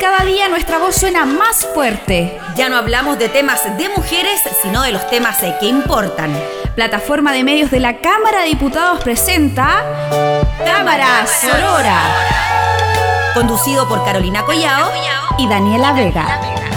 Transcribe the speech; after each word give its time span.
cada 0.00 0.24
día 0.24 0.48
nuestra 0.48 0.78
voz 0.78 0.96
suena 0.96 1.26
más 1.26 1.66
fuerte. 1.74 2.40
Ya 2.56 2.70
no 2.70 2.76
hablamos 2.76 3.18
de 3.18 3.28
temas 3.28 3.62
de 3.76 3.88
mujeres, 3.90 4.40
sino 4.62 4.82
de 4.82 4.92
los 4.92 5.06
temas 5.10 5.42
eh, 5.42 5.54
que 5.60 5.66
importan. 5.66 6.34
Plataforma 6.74 7.32
de 7.32 7.44
medios 7.44 7.70
de 7.70 7.80
la 7.80 7.98
Cámara 7.98 8.40
de 8.40 8.46
Diputados 8.46 9.04
presenta 9.04 9.84
Cámara 10.64 11.26
Sorora. 11.26 12.00
Conducido 13.34 13.86
por 13.88 14.02
Carolina 14.04 14.42
Collao 14.44 14.90
y 15.38 15.46
Daniela 15.46 15.92
Vega. 15.92 16.69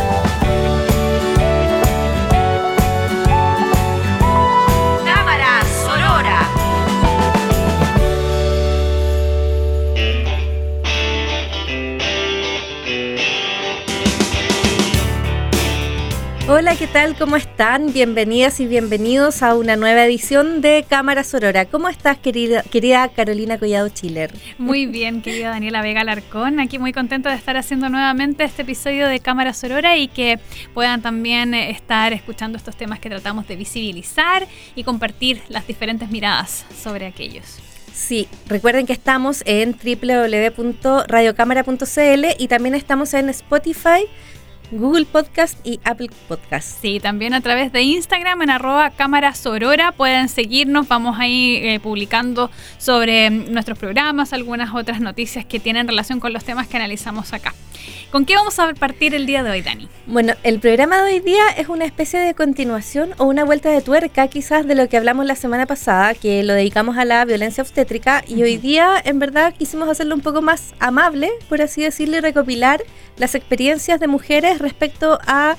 Hola, 16.46 16.75
¿qué 16.75 16.88
tal? 16.88 17.15
¿Cómo 17.15 17.38
están? 17.38 17.93
Bienvenidas 17.93 18.60
y 18.60 18.68
bienvenidos 18.68 19.42
a 19.42 19.56
una 19.56 19.78
nueva 19.78 20.04
edición 20.04 20.60
de 20.60 20.86
Cámara 20.86 21.24
Sorora. 21.24 21.64
¿Cómo 21.64 21.88
estás, 21.88 22.18
querida, 22.18 22.64
querida 22.64 23.07
Carolina 23.07 23.57
Collado 23.57 23.88
Chiller? 23.88 24.34
Muy 24.57 24.86
bien, 24.86 25.21
querida 25.21 25.51
Daniela 25.51 25.82
Vega 25.82 26.04
Larcón. 26.04 26.60
Aquí 26.60 26.79
muy 26.79 26.92
contenta 26.92 27.29
de 27.29 27.37
estar 27.37 27.56
haciendo 27.56 27.87
nuevamente 27.87 28.43
este 28.43 28.64
episodio 28.64 29.07
de 29.07 29.21
Cámara 29.21 29.54
Sorora 29.54 29.96
y 29.96 30.10
que 30.10 30.37
puedan 30.74 31.01
también 31.01 31.54
eh, 31.54 31.70
estar 31.70 32.11
escuchando 32.11 32.58
estos 32.58 32.75
temas 32.75 33.00
que 33.00 33.10
tratamos 33.10 33.48
de 33.48 33.56
visibilizar 33.56 34.45
y 34.76 34.84
compartir 34.84 35.44
las 35.48 35.66
diferentes 35.66 36.12
miradas 36.12 36.66
sobre 36.78 37.06
aquellos. 37.06 37.60
Sí, 37.94 38.28
recuerden 38.48 38.86
que 38.86 38.92
estamos 38.92 39.44
en 39.45 39.78
www.radiocámara.cl 39.78 42.26
y 42.38 42.48
también 42.50 42.76
estamos 42.76 43.14
en 43.14 43.30
Spotify 43.30 44.10
Google 44.72 45.06
Podcast 45.06 45.58
y 45.66 45.80
Apple 45.83 46.09
Podcast. 46.28 46.81
Sí, 46.81 47.00
también 47.00 47.33
a 47.33 47.42
través 47.42 47.72
de 47.72 47.81
Instagram 47.81 48.42
en 48.42 48.50
arroba 48.50 48.89
cámara 48.92 49.33
sorora 49.36 49.92
pueden 49.92 50.30
seguirnos, 50.30 50.88
vamos 50.88 51.17
ahí 51.20 51.55
eh, 51.58 51.80
publicando 51.80 52.50
sobre 52.78 53.30
nuestros 53.30 53.78
programas, 53.78 54.33
algunas 54.33 54.73
otras 54.73 55.00
noticias 55.00 55.45
que 55.45 55.59
tienen 55.59 55.88
relación 55.88 56.20
con 56.20 56.33
los 56.33 56.44
temas 56.44 56.67
que 56.67 56.78
analizamos 56.78 57.33
acá. 57.33 57.53
¿Con 58.12 58.26
qué 58.26 58.36
vamos 58.36 58.59
a 58.59 58.73
partir 58.73 59.16
el 59.16 59.26
día 59.26 59.44
de 59.44 59.52
hoy, 59.52 59.62
Dani? 59.62 59.88
Bueno, 60.06 60.34
el 60.44 60.59
programa 60.59 61.02
de 61.02 61.14
hoy 61.14 61.20
día 61.20 61.48
es 61.58 61.70
una 61.70 61.86
especie 61.86 62.20
de 62.20 62.34
continuación 62.34 63.12
o 63.17 63.26
una 63.26 63.44
vuelta 63.44 63.70
de 63.70 63.81
tuerca 63.81 64.28
quizás 64.28 64.67
de 64.67 64.76
lo 64.76 64.88
que 64.88 64.98
hablamos 64.98 65.26
la 65.26 65.36
semana 65.36 65.66
pasada, 65.66 66.14
que 66.14 66.44
lo 66.44 66.54
dedicamos 66.54 66.98
a 66.98 67.06
la 67.06 67.26
violencia 67.26 67.64
obstétrica 67.64 68.23
y 68.28 68.44
hoy 68.44 68.58
día 68.58 69.02
en 69.04 69.20
verdad 69.20 69.54
quisimos 69.58 69.89
hacerlo 69.89 70.16
un 70.16 70.22
poco 70.22 70.42
más 70.42 70.73
amable, 70.80 71.31
por 71.50 71.61
así 71.61 71.81
decirlo, 71.81 72.17
y 72.17 72.20
recopilar 72.20 72.84
las 73.17 73.36
experiencias 73.36 74.00
de 74.00 74.08
mujeres 74.08 74.59
respecto 74.59 75.20
a 75.26 75.56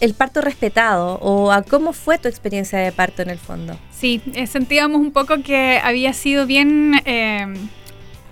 el 0.00 0.14
parto 0.14 0.40
respetado 0.40 1.18
o 1.20 1.52
a 1.52 1.62
cómo 1.62 1.92
fue 1.92 2.18
tu 2.18 2.28
experiencia 2.28 2.78
de 2.78 2.90
parto 2.90 3.22
en 3.22 3.30
el 3.30 3.38
fondo. 3.38 3.78
Sí, 3.90 4.20
eh, 4.34 4.46
sentíamos 4.48 5.00
un 5.00 5.12
poco 5.12 5.42
que 5.42 5.80
había 5.82 6.12
sido 6.12 6.46
bien... 6.46 6.94
Eh, 7.04 7.46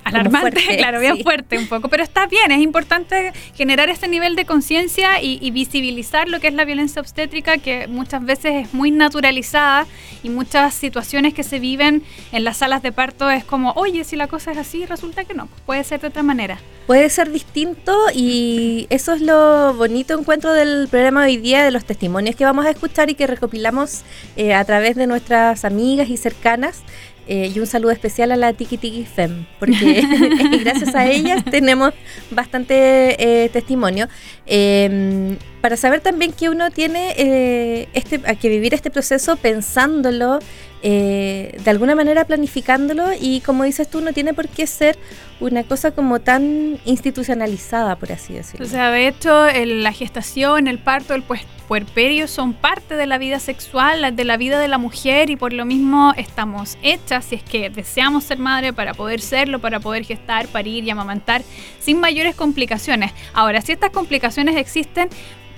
alarmante, 0.05 0.61
claro, 0.79 1.01
bien 1.01 1.23
fuerte 1.23 1.59
un 1.59 1.67
poco, 1.67 1.89
pero 1.89 2.03
está 2.03 2.27
bien, 2.27 2.51
es 2.53 2.61
importante 2.61 3.33
generar 3.55 3.89
este 3.89 4.09
nivel 4.09 4.37
de 4.37 4.45
conciencia 4.45 5.23
y, 5.23 5.51
visibilizar 5.51 6.29
lo 6.29 6.39
que 6.39 6.47
es 6.47 6.55
la 6.55 6.65
violencia 6.65 7.01
obstétrica, 7.01 7.59
que 7.59 7.89
muchas 7.89 8.25
veces 8.25 8.67
es 8.67 8.75
muy 8.75 8.91
naturalizada 8.91 9.87
y 10.23 10.31
muchas 10.31 10.75
situaciones 10.75 11.34
que 11.34 11.42
se 11.42 11.59
viven 11.59 12.03
en 12.33 12.45
las 12.45 12.58
salas 12.58 12.83
de 12.83 12.92
parto 12.92 13.30
es 13.30 13.45
como, 13.45 13.73
oye, 13.73 14.05
si 14.05 14.17
la 14.17 14.29
cosa 14.29 14.52
es 14.52 14.58
así, 14.58 14.86
resulta 14.86 15.24
que 15.24 15.35
no, 15.35 15.48
puede 15.67 15.83
ser 15.85 16.01
de 16.01 16.08
otra 16.08 16.23
manera. 16.23 16.58
Puede 16.86 17.08
ser 17.08 17.30
distinto 17.30 17.97
y 18.13 18.86
eso 18.91 19.13
es 19.13 19.20
lo 19.20 19.74
bonito 19.74 20.19
encuentro 20.19 20.53
del 20.53 20.89
programa 20.89 21.24
hoy 21.24 21.36
día, 21.36 21.64
de 21.64 21.70
los 21.70 21.85
testimonios 21.85 22.35
que 22.35 22.45
vamos 22.45 22.67
a 22.67 22.70
escuchar 22.70 23.11
y 23.11 23.14
que 23.14 23.29
recopilamos 23.29 24.03
eh, 24.36 24.55
a 24.55 24.64
través 24.64 24.97
de 24.97 25.07
nuestras 25.07 25.64
amigas 25.64 26.08
y 26.08 26.17
cercanas. 26.17 26.83
Eh, 27.27 27.53
y 27.55 27.61
un 27.61 27.67
saludo 27.67 27.92
especial 27.92 28.33
a 28.33 28.36
la 28.36 28.53
Tiki 28.53 28.77
Tiki 28.77 29.05
Fem, 29.05 29.47
porque 29.58 30.03
gracias 30.61 30.95
a 30.95 31.07
ellas 31.07 31.45
tenemos 31.51 31.95
bastante 32.31 33.45
eh, 33.45 33.48
testimonio. 33.51 34.08
Em, 34.47 35.36
para 35.61 35.77
saber 35.77 36.01
también 36.01 36.33
que 36.33 36.48
uno 36.48 36.70
tiene 36.70 37.14
eh, 37.17 37.89
este, 37.92 38.19
que 38.19 38.48
vivir 38.48 38.75
este 38.75 38.91
proceso 38.91 39.36
pensándolo, 39.36 40.41
de 40.83 41.63
alguna 41.67 41.95
manera 41.95 42.24
planificándolo 42.24 43.11
y 43.20 43.41
como 43.41 43.64
dices 43.64 43.89
tú, 43.89 44.01
no 44.01 44.13
tiene 44.13 44.35
por 44.35 44.48
qué 44.48 44.67
ser 44.67 44.98
una 45.39 45.64
cosa 45.64 45.91
como 45.91 46.20
tan 46.20 46.79
institucionalizada, 46.85 47.96
por 47.96 48.13
así 48.13 48.35
decirlo. 48.35 48.67
O 48.67 48.68
sea, 48.68 48.91
de 48.91 49.08
hecho, 49.08 49.46
la 49.64 49.92
gestación, 49.92 50.68
el 50.68 50.79
parto, 50.79 51.14
el 51.14 51.23
puerperio 51.23 52.29
son 52.29 52.52
parte 52.52 52.96
de 52.96 53.07
la 53.07 53.17
vida 53.17 53.39
sexual, 53.39 54.17
de 54.17 54.24
la 54.24 54.36
vida 54.36 54.58
de 54.58 54.68
la 54.68 54.79
mujer 54.79 55.30
y 55.30 55.36
por 55.36 55.52
lo 55.52 55.64
mismo 55.64 56.13
estamos 56.17 56.77
hechas, 56.83 57.27
si 57.27 57.36
es 57.36 57.42
que 57.42 57.70
deseamos 57.70 58.24
ser 58.24 58.39
madre, 58.39 58.73
para 58.73 58.92
poder 58.92 59.20
serlo, 59.20 59.61
para 59.61 59.80
poder 59.80 60.05
gestar, 60.05 60.48
parir 60.48 60.85
y 60.85 60.91
amamantar 60.91 61.42
sin 61.79 62.01
mayores 62.01 62.35
complicaciones. 62.35 63.12
Ahora, 63.33 63.61
si 63.61 63.73
estas 63.73 63.91
complicaciones 63.91 64.57
existen, 64.57 65.08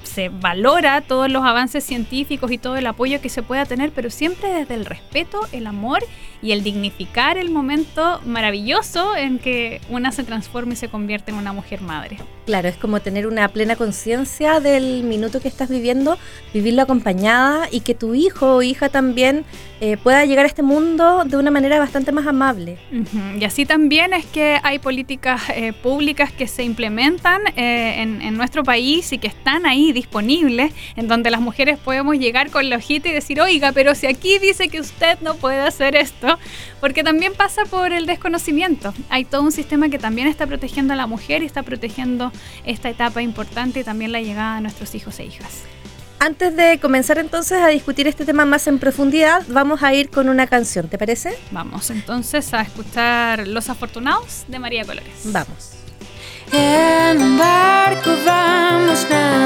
se 0.05 0.29
valora 0.29 1.01
todos 1.01 1.31
los 1.31 1.45
avances 1.45 1.85
científicos 1.85 2.51
y 2.53 2.59
todo 2.59 2.77
el 2.77 2.87
apoyo 2.87 3.21
que 3.21 3.29
se 3.29 3.43
pueda 3.43 3.65
tener, 3.67 3.93
pero 3.93 4.11
siempre 4.11 4.53
desde 4.53 4.75
el 4.75 4.85
respeto, 4.85 5.41
el 5.53 5.67
amor 5.67 6.03
y 6.43 6.53
el 6.53 6.65
dignificar 6.65 7.39
el 7.39 7.51
momento 7.51 8.21
maravilloso 8.27 9.17
en 9.17 9.39
que 9.39 9.81
una 9.89 10.11
se 10.11 10.25
transforma 10.25 10.73
y 10.73 10.77
se 10.77 10.89
convierte 10.89 11.31
en 11.31 11.37
una 11.37 11.53
mujer 11.53 11.81
madre. 11.81 12.19
Claro, 12.47 12.69
es 12.69 12.77
como 12.77 13.01
tener 13.01 13.29
una 13.29 13.49
plena 13.49 13.77
conciencia 13.77 14.59
del 14.59 15.05
minuto 15.05 15.41
que 15.41 15.47
estás 15.47 15.69
viviendo, 15.69 16.19
vivirlo 16.53 16.83
acompañada 16.83 17.69
y 17.71 17.81
que 17.81 17.95
tu 17.95 18.15
hijo 18.15 18.57
o 18.57 18.63
hija 18.63 18.89
también 18.89 19.45
eh, 19.81 19.97
pueda 19.97 20.25
llegar 20.25 20.45
a 20.45 20.49
este 20.49 20.63
mundo 20.63 21.25
de 21.25 21.37
una 21.37 21.51
manera 21.51 21.79
bastante 21.79 22.11
más 22.13 22.27
amable. 22.27 22.79
Y 23.39 23.45
así 23.45 23.65
también 23.65 24.13
es 24.13 24.27
que 24.27 24.59
hay 24.63 24.79
políticas 24.79 25.43
eh, 25.55 25.73
públicas 25.73 26.33
que 26.33 26.47
se 26.47 26.65
implementan 26.65 27.41
eh, 27.57 28.03
en, 28.03 28.37
nuestro 28.37 28.65
país 28.65 29.13
y 29.13 29.19
que 29.19 29.27
están 29.27 29.67
ahí 29.67 29.92
disponibles, 29.93 30.73
en 30.97 31.09
donde 31.09 31.31
las 31.31 31.41
mujeres 31.41 31.79
podemos 31.79 32.17
llegar 32.17 32.51
con 32.51 32.69
la 32.69 32.77
hojita 32.77 33.09
y 33.09 33.13
decir, 33.13 33.41
oiga, 33.41 33.73
pero 33.73 33.95
si 33.95 34.07
aquí 34.07 34.39
dice 34.39 34.69
que 34.69 34.81
usted 34.81 35.19
no 35.21 35.35
puede 35.35 35.61
hacer 35.61 35.97
esto, 35.97 36.39
porque 36.81 37.03
también 37.03 37.35
pasa 37.35 37.65
por 37.65 37.93
el 37.93 38.07
desconocimiento. 38.07 38.95
Hay 39.09 39.25
todo 39.25 39.43
un 39.43 39.53
sistema 39.53 39.89
que 39.89 39.99
también 39.99 40.29
está 40.29 40.47
protegiendo 40.47 40.93
a 40.93 40.97
la 40.97 41.07
mujer 41.07 41.43
y 41.43 41.47
está 41.47 41.63
protegiendo 41.63 42.33
esta 42.65 42.89
etapa 42.89 43.23
importante 43.23 43.81
y 43.81 43.85
también 43.85 44.13
la 44.13 44.21
llegada 44.21 44.57
de 44.57 44.63
nuestros 44.63 44.95
hijos 44.95 45.19
e 45.19 45.25
hijas. 45.25 45.63
Antes 46.25 46.55
de 46.55 46.79
comenzar 46.79 47.19
entonces 47.19 47.61
a 47.61 47.67
discutir 47.67 48.07
este 48.07 48.25
tema 48.25 48.45
más 48.45 48.69
en 48.69 48.79
profundidad, 48.79 49.43
vamos 49.49 49.83
a 49.83 49.93
ir 49.93 50.09
con 50.09 50.29
una 50.29 50.47
canción, 50.47 50.87
¿te 50.87 50.97
parece? 50.97 51.37
Vamos 51.51 51.91
entonces 51.91 52.55
a 52.55 52.63
escuchar 52.63 53.49
Los 53.49 53.69
Afortunados 53.69 54.45
de 54.47 54.61
María 54.61 54.85
Colores. 54.85 55.13
Vamos. 55.25 55.73
En 56.53 57.21
un 57.21 57.39
barco 57.39 58.11
vamos 58.25 59.05
navegando 59.11 59.42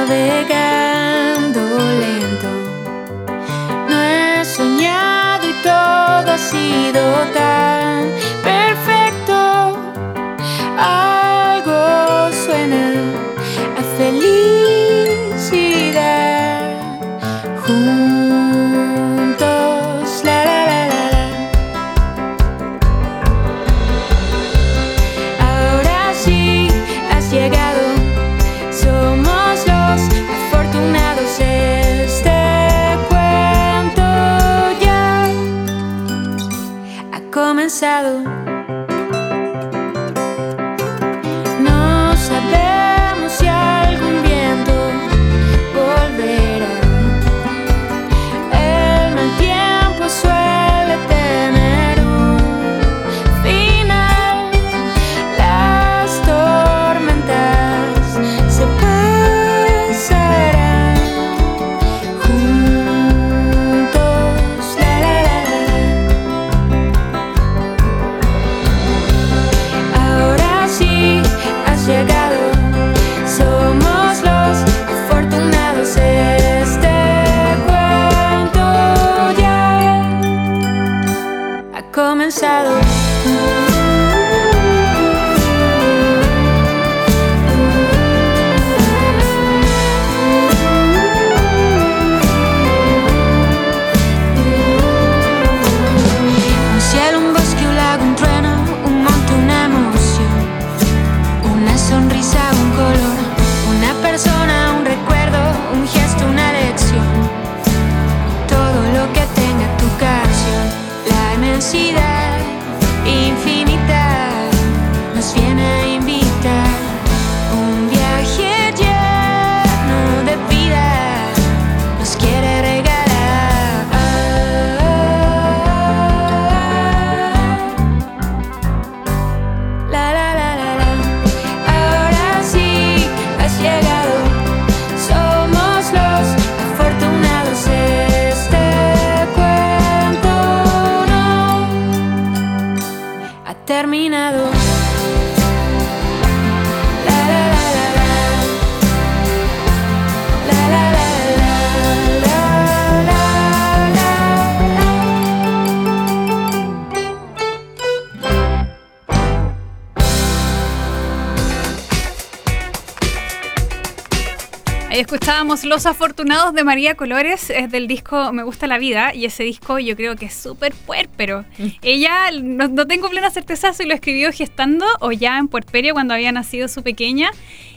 Los 165.64 165.86
Afortunados 165.86 166.54
de 166.54 166.64
María 166.64 166.94
Colores, 166.94 167.50
es 167.50 167.70
del 167.70 167.86
disco 167.86 168.32
Me 168.32 168.42
Gusta 168.42 168.66
la 168.66 168.78
Vida, 168.78 169.14
y 169.14 169.24
ese 169.24 169.42
disco 169.44 169.78
yo 169.78 169.96
creo 169.96 170.16
que 170.16 170.26
es 170.26 170.34
súper 170.34 170.74
puérpero. 170.74 171.44
Ella, 171.82 172.30
no, 172.42 172.68
no 172.68 172.86
tengo 172.86 173.08
plena 173.08 173.30
certeza 173.30 173.72
si 173.72 173.84
lo 173.84 173.94
escribió 173.94 174.32
gestando 174.32 174.86
o 175.00 175.12
ya 175.12 175.38
en 175.38 175.48
puerperio 175.48 175.94
cuando 175.94 176.14
había 176.14 176.32
nacido 176.32 176.68
su 176.68 176.82
pequeña, 176.82 177.30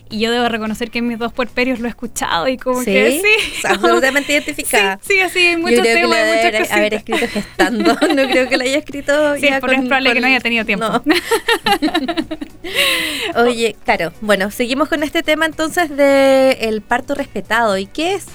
y 0.09 0.19
yo 0.19 0.31
debo 0.31 0.49
reconocer 0.49 0.89
que 0.91 0.99
en 0.99 1.07
mis 1.07 1.19
dos 1.19 1.31
puerperios 1.33 1.79
lo 1.79 1.85
he 1.85 1.89
escuchado 1.89 2.47
y 2.47 2.57
como 2.57 2.83
que 2.83 3.21
sí. 3.21 3.61
absolutamente 3.67 4.33
identificada. 4.33 4.99
Sí, 5.01 5.13
sí, 5.15 5.19
así, 5.21 5.39
hay 5.39 5.51
Yo 5.53 5.59
muchos 5.59 5.79
creo 5.79 5.93
que 5.95 6.01
temas, 6.01 6.09
la 6.17 6.25
debe 6.25 6.51
muchas 6.51 6.71
haber, 6.71 6.79
haber 6.79 6.91
cositas. 7.01 7.21
escrito 7.21 7.33
gestando. 7.33 7.93
No 8.15 8.27
creo 8.29 8.49
que 8.49 8.57
la 8.57 8.63
haya 8.63 8.77
escrito 8.77 9.35
Sí, 9.35 9.41
ya 9.43 9.59
porque 9.59 9.75
con- 9.75 9.83
es 9.85 9.87
probable 9.89 10.13
que 10.13 10.21
no 10.21 10.27
haya 10.27 10.39
tenido 10.39 10.65
tiempo. 10.65 10.85
No. 10.87 11.03
Oye, 13.43 13.75
claro, 13.85 14.11
bueno, 14.21 14.51
seguimos 14.51 14.89
con 14.89 15.03
este 15.03 15.23
tema 15.23 15.45
entonces 15.45 15.95
de 15.95 16.51
el 16.61 16.81
parto 16.81 17.15
respetado. 17.15 17.77
¿Y 17.77 17.85
qué 17.85 18.15
es? 18.15 18.25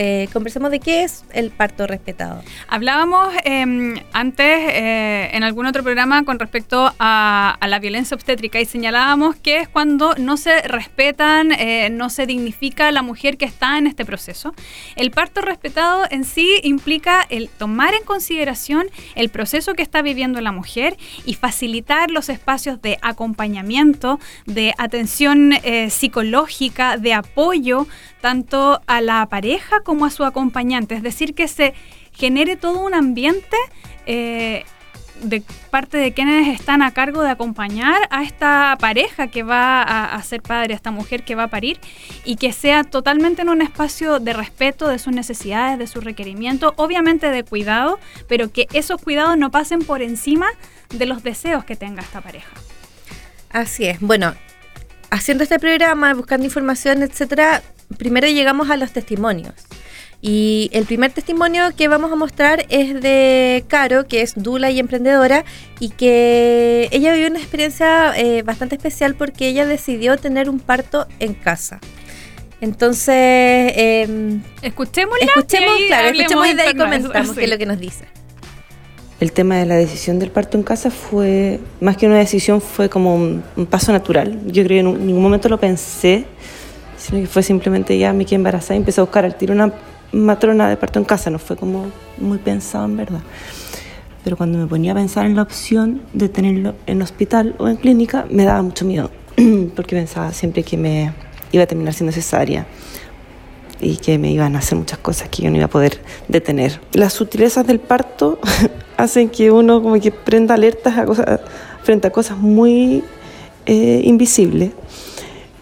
Eh, 0.00 0.28
conversemos 0.32 0.70
de 0.70 0.78
qué 0.78 1.02
es 1.02 1.24
el 1.32 1.50
parto 1.50 1.88
respetado. 1.88 2.40
Hablábamos 2.68 3.34
eh, 3.44 4.00
antes 4.12 4.46
eh, 4.46 5.30
en 5.32 5.42
algún 5.42 5.66
otro 5.66 5.82
programa 5.82 6.24
con 6.24 6.38
respecto 6.38 6.94
a, 7.00 7.56
a 7.58 7.66
la 7.66 7.80
violencia 7.80 8.14
obstétrica 8.14 8.60
y 8.60 8.64
señalábamos 8.64 9.34
que 9.34 9.58
es 9.58 9.68
cuando 9.68 10.14
no 10.14 10.36
se 10.36 10.62
respetan, 10.62 11.50
eh, 11.50 11.90
no 11.90 12.10
se 12.10 12.26
dignifica 12.26 12.86
a 12.86 12.92
la 12.92 13.02
mujer 13.02 13.38
que 13.38 13.44
está 13.44 13.76
en 13.76 13.88
este 13.88 14.04
proceso. 14.04 14.54
El 14.94 15.10
parto 15.10 15.40
respetado 15.40 16.04
en 16.10 16.22
sí 16.22 16.60
implica 16.62 17.26
el 17.28 17.48
tomar 17.48 17.94
en 17.94 18.04
consideración 18.04 18.86
el 19.16 19.30
proceso 19.30 19.74
que 19.74 19.82
está 19.82 20.00
viviendo 20.02 20.40
la 20.40 20.52
mujer 20.52 20.96
y 21.26 21.34
facilitar 21.34 22.12
los 22.12 22.28
espacios 22.28 22.80
de 22.80 22.98
acompañamiento, 23.02 24.20
de 24.46 24.74
atención 24.78 25.54
eh, 25.64 25.90
psicológica, 25.90 26.98
de 26.98 27.14
apoyo 27.14 27.88
tanto 28.20 28.80
a 28.86 29.00
la 29.00 29.26
pareja 29.26 29.80
como 29.88 30.04
a 30.04 30.10
su 30.10 30.22
acompañante. 30.22 30.94
Es 30.94 31.02
decir, 31.02 31.34
que 31.34 31.48
se 31.48 31.72
genere 32.12 32.56
todo 32.56 32.80
un 32.84 32.92
ambiente 32.92 33.56
eh, 34.04 34.66
de 35.22 35.42
parte 35.70 35.96
de 35.96 36.12
quienes 36.12 36.46
están 36.48 36.82
a 36.82 36.92
cargo 36.92 37.22
de 37.22 37.30
acompañar 37.30 38.06
a 38.10 38.22
esta 38.22 38.76
pareja 38.78 39.28
que 39.28 39.42
va 39.42 39.82
a, 39.82 40.14
a 40.14 40.22
ser 40.22 40.42
padre, 40.42 40.74
a 40.74 40.76
esta 40.76 40.90
mujer 40.90 41.22
que 41.22 41.34
va 41.34 41.44
a 41.44 41.48
parir, 41.48 41.80
y 42.26 42.36
que 42.36 42.52
sea 42.52 42.84
totalmente 42.84 43.40
en 43.40 43.48
un 43.48 43.62
espacio 43.62 44.20
de 44.20 44.34
respeto 44.34 44.88
de 44.88 44.98
sus 44.98 45.14
necesidades, 45.14 45.78
de 45.78 45.86
sus 45.86 46.04
requerimientos, 46.04 46.74
obviamente 46.76 47.30
de 47.30 47.42
cuidado, 47.42 47.98
pero 48.28 48.52
que 48.52 48.66
esos 48.74 49.00
cuidados 49.00 49.38
no 49.38 49.50
pasen 49.50 49.78
por 49.78 50.02
encima 50.02 50.48
de 50.90 51.06
los 51.06 51.22
deseos 51.22 51.64
que 51.64 51.76
tenga 51.76 52.02
esta 52.02 52.20
pareja. 52.20 52.52
Así 53.48 53.86
es. 53.86 54.00
Bueno, 54.00 54.34
haciendo 55.08 55.44
este 55.44 55.58
programa, 55.58 56.12
buscando 56.12 56.44
información, 56.44 57.02
etcétera, 57.02 57.62
primero 57.96 58.26
llegamos 58.28 58.70
a 58.70 58.76
los 58.76 58.92
testimonios. 58.92 59.54
Y 60.20 60.68
el 60.72 60.84
primer 60.84 61.12
testimonio 61.12 61.62
que 61.76 61.86
vamos 61.86 62.10
a 62.10 62.16
mostrar 62.16 62.66
es 62.70 63.00
de 63.00 63.64
Caro, 63.68 64.08
que 64.08 64.20
es 64.22 64.34
dula 64.34 64.68
y 64.70 64.80
emprendedora, 64.80 65.44
y 65.78 65.90
que 65.90 66.88
ella 66.90 67.12
vivió 67.12 67.28
una 67.28 67.38
experiencia 67.38 68.12
eh, 68.18 68.42
bastante 68.42 68.74
especial 68.74 69.14
porque 69.14 69.46
ella 69.46 69.64
decidió 69.64 70.16
tener 70.16 70.50
un 70.50 70.58
parto 70.58 71.06
en 71.20 71.34
casa. 71.34 71.78
Entonces, 72.60 73.14
eh, 73.16 74.38
Escuchémosla. 74.62 75.24
escuchemos, 75.24 75.80
y 75.80 75.86
claro, 75.86 76.08
escuchemos 76.08 76.46
y 76.46 76.50
en 76.50 76.56
de 76.56 76.62
ahí 76.64 76.74
comentamos 76.74 77.28
sí. 77.28 77.34
qué 77.36 77.44
es 77.44 77.50
lo 77.50 77.58
que 77.58 77.66
nos 77.66 77.78
dice. 77.78 78.04
El 79.20 79.30
tema 79.32 79.56
de 79.56 79.66
la 79.66 79.76
decisión 79.76 80.18
del 80.18 80.30
parto 80.32 80.56
en 80.56 80.64
casa 80.64 80.90
fue, 80.90 81.60
más 81.80 81.96
que 81.96 82.06
una 82.06 82.18
decisión, 82.18 82.60
fue 82.60 82.88
como 82.88 83.14
un, 83.14 83.44
un 83.56 83.66
paso 83.66 83.92
natural. 83.92 84.36
Yo 84.46 84.64
creo 84.64 84.68
que 84.76 84.78
en 84.80 84.86
un- 84.88 85.06
ningún 85.06 85.22
momento 85.22 85.48
lo 85.48 85.58
pensé, 85.60 86.24
sino 87.08 87.20
que 87.20 87.26
fue 87.26 87.42
simplemente 87.42 87.98
ya 87.98 88.12
me 88.12 88.24
quedé 88.24 88.36
embarazada 88.36 88.74
y 88.74 88.78
empecé 88.78 89.00
a 89.00 89.04
buscar 89.04 89.24
al 89.24 89.36
tiro 89.36 89.54
una 89.54 89.72
matrona 90.12 90.68
de 90.68 90.76
parto 90.76 90.98
en 90.98 91.04
casa. 91.04 91.30
No 91.30 91.38
fue 91.38 91.56
como 91.56 91.86
muy 92.18 92.38
pensado 92.38 92.84
en 92.84 92.96
verdad. 92.96 93.20
Pero 94.24 94.36
cuando 94.36 94.58
me 94.58 94.66
ponía 94.66 94.92
a 94.92 94.94
pensar 94.94 95.26
en 95.26 95.36
la 95.36 95.42
opción 95.42 96.02
de 96.12 96.28
tenerlo 96.28 96.74
en 96.86 97.00
hospital 97.00 97.54
o 97.58 97.68
en 97.68 97.76
clínica, 97.76 98.26
me 98.30 98.44
daba 98.44 98.60
mucho 98.62 98.84
miedo, 98.84 99.10
porque 99.76 99.96
pensaba 99.96 100.32
siempre 100.32 100.62
que 100.62 100.76
me 100.76 101.12
iba 101.52 101.62
a 101.62 101.66
terminar 101.66 101.94
siendo 101.94 102.12
cesárea 102.12 102.66
y 103.80 103.96
que 103.96 104.18
me 104.18 104.30
iban 104.30 104.56
a 104.56 104.58
hacer 104.58 104.76
muchas 104.76 104.98
cosas 104.98 105.28
que 105.28 105.42
yo 105.42 105.50
no 105.50 105.56
iba 105.56 105.66
a 105.66 105.70
poder 105.70 106.00
detener. 106.26 106.80
Las 106.92 107.14
sutilezas 107.14 107.66
del 107.66 107.78
parto 107.80 108.38
hacen 108.96 109.30
que 109.30 109.50
uno 109.50 109.82
como 109.82 109.98
que 110.00 110.10
prenda 110.10 110.54
alertas 110.54 110.98
a 110.98 111.06
cosas, 111.06 111.40
frente 111.82 112.08
a 112.08 112.10
cosas 112.10 112.36
muy 112.36 113.04
eh, 113.66 114.02
invisibles. 114.04 114.72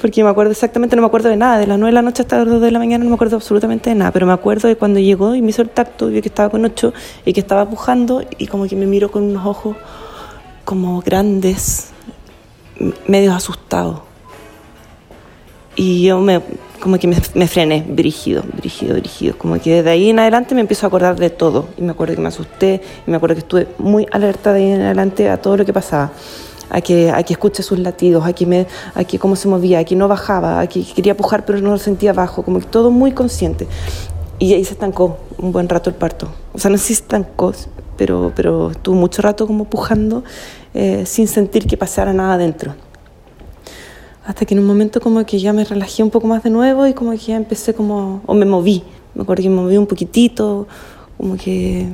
Porque 0.01 0.23
me 0.23 0.29
acuerdo 0.31 0.53
exactamente, 0.53 0.95
no 0.95 1.03
me 1.03 1.07
acuerdo 1.09 1.29
de 1.31 1.37
nada, 1.37 1.59
de 1.59 1.67
las 1.67 1.79
9 1.79 1.91
de 1.91 1.95
la 1.95 2.03
noche 2.03 2.23
hasta 2.23 2.37
las 2.39 2.47
2 2.49 2.61
de 2.61 2.71
la 2.71 2.79
mañana 2.79 3.03
no 3.05 3.11
me 3.11 3.15
acuerdo 3.15 3.37
absolutamente 3.37 3.89
de 3.91 3.97
nada, 3.97 4.11
pero 4.13 4.27
me 4.27 4.33
acuerdo 4.33 4.69
de 4.69 4.77
cuando 4.77 5.01
llegó 5.01 5.35
y 5.35 5.41
me 5.41 5.51
hizo 5.51 5.63
el 5.63 5.71
tacto, 5.71 6.09
vio 6.09 6.21
que 6.21 6.29
estaba 6.29 6.51
con 6.51 6.65
8 6.65 6.93
y 7.25 7.33
que 7.33 7.41
estaba 7.41 7.69
pujando 7.69 8.23
y 8.39 8.47
como 8.47 8.67
que 8.67 8.77
me 8.77 8.85
miró 8.87 9.11
con 9.11 9.23
unos 9.23 9.47
ojos 9.47 9.77
como 10.67 11.01
grandes, 11.01 11.91
m- 12.79 12.93
medios 13.07 13.35
asustados. 13.35 14.01
Y 15.77 16.05
yo 16.05 16.21
me, 16.21 16.41
como 16.81 16.99
que 16.99 17.07
me, 17.07 17.17
me 17.35 17.47
frené, 17.49 17.85
brígido, 17.87 18.43
brígido, 18.57 18.95
brígido. 18.97 19.37
Como 19.37 19.59
que 19.61 19.77
desde 19.77 19.91
ahí 19.91 20.09
en 20.11 20.19
adelante 20.19 20.55
me 20.55 20.63
empiezo 20.63 20.87
a 20.87 20.89
acordar 20.89 21.17
de 21.17 21.29
todo. 21.31 21.69
Y 21.77 21.83
me 21.83 21.91
acuerdo 21.93 22.15
que 22.15 22.21
me 22.23 22.29
asusté, 22.29 22.81
y 23.07 23.11
me 23.11 23.17
acuerdo 23.19 23.35
que 23.35 23.41
estuve 23.41 23.69
muy 23.79 24.07
alerta 24.11 24.53
de 24.55 24.61
ahí 24.61 24.71
en 24.73 24.81
adelante 24.83 25.29
a 25.29 25.37
todo 25.41 25.57
lo 25.59 25.65
que 25.67 25.75
pasaba. 25.75 26.13
A 26.71 26.81
que, 26.81 27.11
a 27.11 27.23
que 27.23 27.33
escuche 27.33 27.63
sus 27.63 27.79
latidos, 27.79 28.27
a 28.27 28.33
que, 28.33 28.45
me, 28.45 28.67
a 28.95 29.05
que 29.05 29.19
cómo 29.19 29.37
se 29.37 29.49
movía, 29.49 29.79
a 29.79 29.85
que 29.85 29.95
no 29.95 30.09
bajaba, 30.09 30.61
a 30.61 30.67
que 30.67 30.85
quería 30.85 31.17
pujar 31.17 31.45
pero 31.45 31.61
no 31.61 31.71
lo 31.71 31.79
sentía 31.79 32.13
bajo, 32.13 32.43
como 32.43 32.59
que 32.59 32.67
todo 32.67 32.91
muy 32.91 33.13
consciente. 33.13 33.69
Y 34.39 34.53
ahí 34.53 34.65
se 34.65 34.73
estancó 34.75 35.19
un 35.39 35.53
buen 35.53 35.69
rato 35.69 35.91
el 35.91 35.97
parto. 35.97 36.29
O 36.53 36.59
sea, 36.59 36.71
no 36.71 36.77
sé 36.77 36.85
si 36.89 36.93
estancó, 36.95 37.53
pero, 37.97 38.33
pero 38.35 38.73
estuvo 38.73 38.97
mucho 38.97 39.23
rato 39.23 39.47
como 39.47 39.65
pujando 39.65 40.25
eh, 40.75 41.05
sin 41.07 41.29
sentir 41.29 41.67
que 41.67 41.77
pasara 41.77 42.13
nada 42.13 42.35
adentro 42.35 42.75
hasta 44.27 44.45
que 44.45 44.55
en 44.55 44.61
un 44.61 44.67
momento 44.67 45.01
como 45.01 45.25
que 45.25 45.39
ya 45.39 45.53
me 45.53 45.65
relajé 45.65 46.03
un 46.03 46.11
poco 46.11 46.27
más 46.27 46.43
de 46.43 46.51
nuevo 46.51 46.87
y 46.87 46.95
como 46.95 47.13
que 47.13 47.19
ya 47.19 47.37
empecé 47.37 47.75
como, 47.75 48.23
o 48.27 48.35
me 48.35 48.45
moví, 48.45 48.83
me 49.15 49.23
acuerdo 49.23 49.45
que 49.45 49.49
me 49.49 49.63
moví 49.63 49.77
un 49.77 49.87
poquitito, 49.87 50.67
como 51.17 51.37
que 51.37 51.89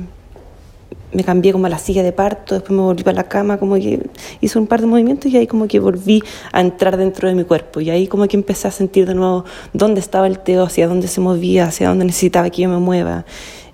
me 1.13 1.23
cambié 1.23 1.51
como 1.51 1.65
a 1.67 1.69
la 1.69 1.77
silla 1.77 2.03
de 2.03 2.11
parto, 2.11 2.55
después 2.55 2.71
me 2.71 2.83
volví 2.83 3.03
para 3.03 3.15
la 3.15 3.23
cama, 3.23 3.57
como 3.57 3.75
que 3.75 4.09
hice 4.41 4.59
un 4.59 4.67
par 4.67 4.81
de 4.81 4.87
movimientos 4.87 5.31
y 5.31 5.37
ahí 5.37 5.47
como 5.47 5.67
que 5.67 5.79
volví 5.79 6.23
a 6.51 6.61
entrar 6.61 6.97
dentro 6.97 7.27
de 7.27 7.35
mi 7.35 7.43
cuerpo. 7.43 7.81
Y 7.81 7.89
ahí 7.89 8.07
como 8.07 8.27
que 8.27 8.37
empecé 8.37 8.67
a 8.67 8.71
sentir 8.71 9.07
de 9.07 9.15
nuevo 9.15 9.45
dónde 9.73 9.99
estaba 9.99 10.27
el 10.27 10.39
teo, 10.39 10.63
hacia 10.63 10.87
dónde 10.87 11.07
se 11.07 11.21
movía, 11.21 11.65
hacia 11.65 11.89
dónde 11.89 12.05
necesitaba 12.05 12.49
que 12.49 12.63
yo 12.63 12.69
me 12.69 12.77
mueva. 12.77 13.25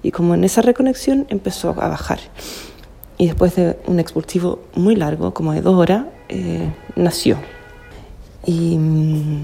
Y 0.03 0.11
como 0.11 0.33
en 0.33 0.43
esa 0.43 0.61
reconexión 0.61 1.25
empezó 1.29 1.69
a 1.69 1.87
bajar. 1.87 2.19
Y 3.17 3.27
después 3.27 3.55
de 3.55 3.77
un 3.85 3.99
expulsivo 3.99 4.59
muy 4.75 4.95
largo, 4.95 5.33
como 5.33 5.53
de 5.53 5.61
dos 5.61 5.75
horas, 5.75 6.05
eh, 6.29 6.71
nació. 6.95 7.37
Y 8.45 8.77
mm, 8.77 9.43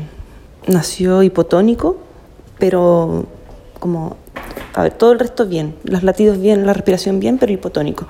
nació 0.67 1.23
hipotónico, 1.23 1.97
pero 2.57 3.25
como, 3.79 4.15
a 4.73 4.83
ver, 4.83 4.93
todo 4.93 5.13
el 5.13 5.19
resto 5.19 5.45
bien, 5.45 5.75
los 5.83 6.03
latidos 6.03 6.39
bien, 6.39 6.65
la 6.65 6.73
respiración 6.73 7.19
bien, 7.19 7.37
pero 7.37 7.51
hipotónico. 7.51 8.07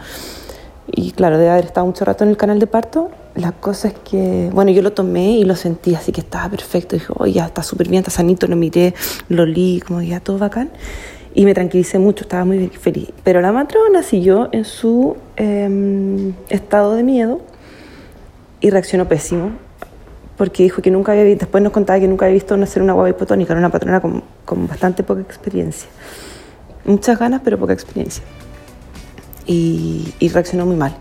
Y 0.88 1.12
claro, 1.12 1.38
de 1.38 1.50
haber 1.50 1.65
estado 1.65 1.86
mucho 1.86 2.05
rato 2.05 2.24
en 2.24 2.29
el 2.29 2.38
canal 2.38 2.60
de 2.60 2.67
parto, 2.67 3.10
la 3.36 3.51
cosa 3.51 3.88
es 3.88 3.96
que, 3.96 4.50
bueno, 4.53 4.72
yo 4.72 4.82
lo 4.82 4.94
tomé 4.94 5.32
y 5.32 5.44
lo 5.44 5.55
sentí 5.55 5.96
así 5.96 6.12
que 6.12 6.22
estaba 6.22 6.50
perfecto. 6.50 6.96
Dije, 6.96 7.12
oh, 7.17 7.25
ya 7.25 7.46
está 7.46 7.63
súper 7.63 7.89
bien, 7.89 8.00
está 8.00 8.12
sanito, 8.12 8.48
lo 8.48 8.55
miré, 8.55 8.94
lo 9.29 9.44
olí, 9.44 9.82
como 9.86 10.01
ya 10.01 10.20
todo 10.20 10.38
bacán. 10.38 10.70
Y 11.34 11.44
me 11.44 11.53
tranquilicé 11.53 12.00
mucho, 12.00 12.24
estaba 12.24 12.46
muy 12.46 12.67
feliz. 12.70 13.10
Pero 13.24 13.41
la 13.41 13.51
matrona 13.51 14.03
siguió 14.03 14.48
en 14.51 14.63
su 14.63 15.17
em, 15.36 16.34
estado 16.50 16.96
de 16.96 17.03
miedo 17.03 17.41
y 18.62 18.70
reaccionó 18.70 19.08
pésimo 19.08 19.51
porque 20.37 20.63
dijo 20.63 20.81
que 20.81 20.91
nunca 20.91 21.13
había 21.13 21.23
visto, 21.23 21.45
después 21.45 21.63
nos 21.63 21.71
contaba 21.71 21.99
que 21.99 22.07
nunca 22.07 22.25
había 22.25 22.33
visto 22.33 22.57
nacer 22.57 22.81
una 22.81 22.93
guagua 22.93 23.09
hipotónica, 23.09 23.53
era 23.53 23.59
una 23.59 23.69
patrona 23.69 23.99
con, 24.01 24.23
con 24.43 24.67
bastante 24.67 25.03
poca 25.03 25.21
experiencia. 25.21 25.89
Muchas 26.83 27.17
ganas, 27.17 27.41
pero 27.43 27.57
poca 27.57 27.73
experiencia. 27.73 28.23
Y, 29.45 30.13
y 30.19 30.29
reaccionó 30.29 30.65
muy 30.65 30.75
mal. 30.75 30.95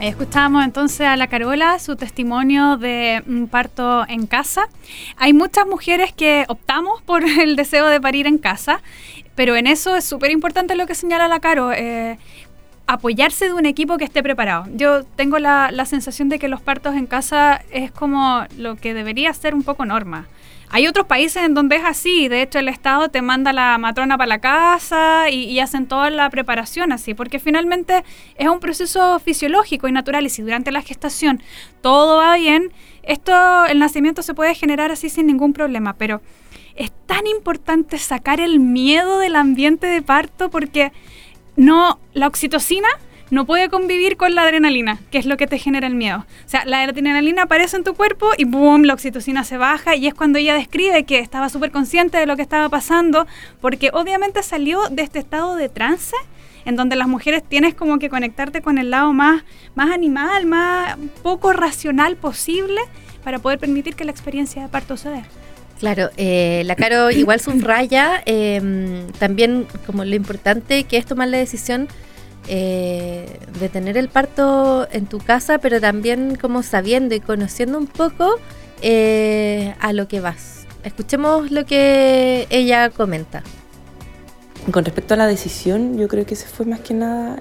Ahí 0.00 0.06
escuchábamos 0.06 0.64
entonces 0.64 1.00
a 1.00 1.16
la 1.16 1.26
Carola 1.26 1.80
su 1.80 1.96
testimonio 1.96 2.76
de 2.76 3.20
un 3.26 3.48
parto 3.48 4.06
en 4.08 4.28
casa. 4.28 4.68
Hay 5.16 5.32
muchas 5.32 5.66
mujeres 5.66 6.12
que 6.12 6.44
optamos 6.46 7.02
por 7.02 7.24
el 7.24 7.56
deseo 7.56 7.88
de 7.88 8.00
parir 8.00 8.28
en 8.28 8.38
casa, 8.38 8.80
pero 9.34 9.56
en 9.56 9.66
eso 9.66 9.96
es 9.96 10.04
súper 10.04 10.30
importante 10.30 10.76
lo 10.76 10.86
que 10.86 10.94
señala 10.94 11.26
la 11.26 11.40
Caro. 11.40 11.72
eh, 11.72 12.16
apoyarse 12.88 13.44
de 13.44 13.52
un 13.52 13.66
equipo 13.66 13.98
que 13.98 14.04
esté 14.04 14.22
preparado. 14.22 14.64
Yo 14.74 15.04
tengo 15.04 15.38
la, 15.38 15.70
la 15.70 15.84
sensación 15.84 16.30
de 16.30 16.38
que 16.38 16.48
los 16.48 16.62
partos 16.62 16.96
en 16.96 17.06
casa 17.06 17.62
es 17.70 17.92
como 17.92 18.44
lo 18.56 18.76
que 18.76 18.94
debería 18.94 19.32
ser 19.34 19.54
un 19.54 19.62
poco 19.62 19.84
norma. 19.84 20.26
Hay 20.70 20.86
otros 20.86 21.06
países 21.06 21.44
en 21.44 21.54
donde 21.54 21.76
es 21.76 21.84
así, 21.84 22.28
de 22.28 22.42
hecho 22.42 22.58
el 22.58 22.68
Estado 22.68 23.08
te 23.08 23.22
manda 23.22 23.52
la 23.52 23.78
matrona 23.78 24.18
para 24.18 24.28
la 24.28 24.38
casa 24.38 25.30
y, 25.30 25.58
hacen 25.60 25.86
toda 25.86 26.10
la 26.10 26.28
preparación 26.28 26.92
así, 26.92 27.14
porque 27.14 27.38
finalmente 27.38 28.04
es 28.36 28.48
un 28.48 28.60
proceso 28.60 29.18
fisiológico 29.18 29.88
y 29.88 29.92
natural 29.92 30.26
y 30.26 30.30
si 30.30 30.42
durante 30.42 30.70
la 30.70 30.82
gestación 30.82 31.42
todo 31.80 32.18
va 32.18 32.36
bien, 32.36 32.70
esto, 33.02 33.64
el 33.66 33.78
nacimiento 33.78 34.22
se 34.22 34.34
puede 34.34 34.54
generar 34.54 34.90
así 34.90 35.08
sin 35.08 35.26
ningún 35.26 35.54
problema, 35.54 35.94
pero 35.94 36.20
es 36.74 36.92
tan 37.06 37.26
importante 37.26 37.98
sacar 37.98 38.38
el 38.38 38.60
miedo 38.60 39.18
del 39.18 39.36
ambiente 39.36 39.86
de 39.86 40.02
parto 40.02 40.50
porque 40.50 40.92
no, 41.58 41.98
la 42.14 42.28
oxitocina 42.28 42.88
no 43.30 43.44
puede 43.44 43.68
convivir 43.68 44.16
con 44.16 44.34
la 44.34 44.42
adrenalina, 44.42 45.00
que 45.10 45.18
es 45.18 45.26
lo 45.26 45.36
que 45.36 45.48
te 45.48 45.58
genera 45.58 45.88
el 45.88 45.94
miedo. 45.96 46.18
O 46.46 46.48
sea, 46.48 46.64
la 46.64 46.82
adrenalina 46.82 47.42
aparece 47.42 47.76
en 47.76 47.82
tu 47.82 47.94
cuerpo 47.94 48.30
y 48.38 48.44
boom, 48.44 48.84
la 48.84 48.94
oxitocina 48.94 49.42
se 49.42 49.58
baja 49.58 49.96
y 49.96 50.06
es 50.06 50.14
cuando 50.14 50.38
ella 50.38 50.54
describe 50.54 51.02
que 51.02 51.18
estaba 51.18 51.48
súper 51.48 51.72
consciente 51.72 52.16
de 52.16 52.26
lo 52.26 52.36
que 52.36 52.42
estaba 52.42 52.68
pasando, 52.68 53.26
porque 53.60 53.90
obviamente 53.92 54.42
salió 54.44 54.88
de 54.88 55.02
este 55.02 55.18
estado 55.18 55.56
de 55.56 55.68
trance 55.68 56.14
en 56.64 56.76
donde 56.76 56.94
las 56.94 57.08
mujeres 57.08 57.42
tienes 57.42 57.74
como 57.74 57.98
que 57.98 58.08
conectarte 58.08 58.62
con 58.62 58.78
el 58.78 58.90
lado 58.90 59.12
más, 59.12 59.42
más 59.74 59.90
animal, 59.90 60.46
más 60.46 60.96
poco 61.24 61.52
racional 61.52 62.16
posible 62.16 62.80
para 63.24 63.40
poder 63.40 63.58
permitir 63.58 63.96
que 63.96 64.04
la 64.04 64.12
experiencia 64.12 64.62
de 64.62 64.68
parto 64.68 64.96
se 64.96 65.08
dé. 65.10 65.24
Claro, 65.78 66.10
eh, 66.16 66.62
la 66.66 66.74
Caro 66.74 67.10
igual 67.10 67.40
subraya 67.40 68.22
eh, 68.26 69.06
también 69.18 69.66
como 69.86 70.04
lo 70.04 70.14
importante 70.16 70.84
que 70.84 70.96
es 70.96 71.06
tomar 71.06 71.28
la 71.28 71.38
decisión 71.38 71.86
eh, 72.48 73.38
de 73.60 73.68
tener 73.68 73.96
el 73.96 74.08
parto 74.08 74.88
en 74.90 75.06
tu 75.06 75.18
casa, 75.18 75.58
pero 75.58 75.80
también 75.80 76.36
como 76.36 76.62
sabiendo 76.64 77.14
y 77.14 77.20
conociendo 77.20 77.78
un 77.78 77.86
poco 77.86 78.40
eh, 78.82 79.74
a 79.78 79.92
lo 79.92 80.08
que 80.08 80.20
vas. 80.20 80.66
Escuchemos 80.82 81.52
lo 81.52 81.64
que 81.64 82.48
ella 82.50 82.90
comenta. 82.90 83.44
Con 84.72 84.84
respecto 84.84 85.14
a 85.14 85.16
la 85.16 85.26
decisión, 85.28 85.96
yo 85.96 86.08
creo 86.08 86.26
que 86.26 86.34
ese 86.34 86.46
fue 86.46 86.66
más 86.66 86.80
que 86.80 86.94
nada 86.94 87.40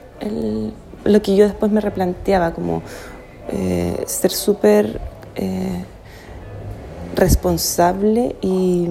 lo 1.05 1.21
que 1.21 1.35
yo 1.35 1.45
después 1.45 1.71
me 1.71 1.81
replanteaba, 1.81 2.53
como 2.53 2.83
ser 4.05 4.31
súper 4.31 4.99
responsable 7.17 8.35
y, 8.41 8.87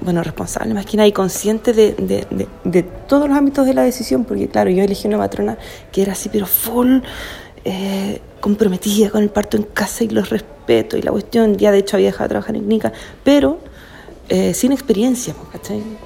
bueno, 0.00 0.22
responsable 0.22 0.72
más 0.74 0.86
que 0.86 0.96
nada 0.96 1.06
y 1.06 1.12
consciente 1.12 1.72
de, 1.72 1.92
de- 2.64 2.82
todos 3.06 3.28
los 3.28 3.36
ámbitos 3.36 3.66
de 3.66 3.74
la 3.74 3.82
decisión, 3.82 4.24
porque 4.24 4.48
claro, 4.48 4.70
yo 4.70 4.82
elegí 4.82 5.06
una 5.08 5.18
matrona 5.18 5.58
que 5.92 6.02
era 6.02 6.12
así, 6.12 6.28
pero 6.30 6.46
full 6.46 7.00
eh, 7.64 8.20
comprometida 8.40 9.10
con 9.10 9.22
el 9.22 9.28
parto 9.30 9.56
en 9.56 9.64
casa 9.64 10.04
y 10.04 10.08
los 10.08 10.30
respeto 10.30 10.96
y 10.96 11.02
la 11.02 11.10
cuestión, 11.10 11.56
ya 11.56 11.70
de 11.72 11.78
hecho 11.78 11.96
había 11.96 12.08
dejado 12.08 12.24
de 12.24 12.28
trabajar 12.30 12.56
en 12.56 12.62
clínica, 12.62 12.92
pero 13.22 13.58
eh, 14.28 14.54
sin 14.54 14.72
experiencia. 14.72 15.34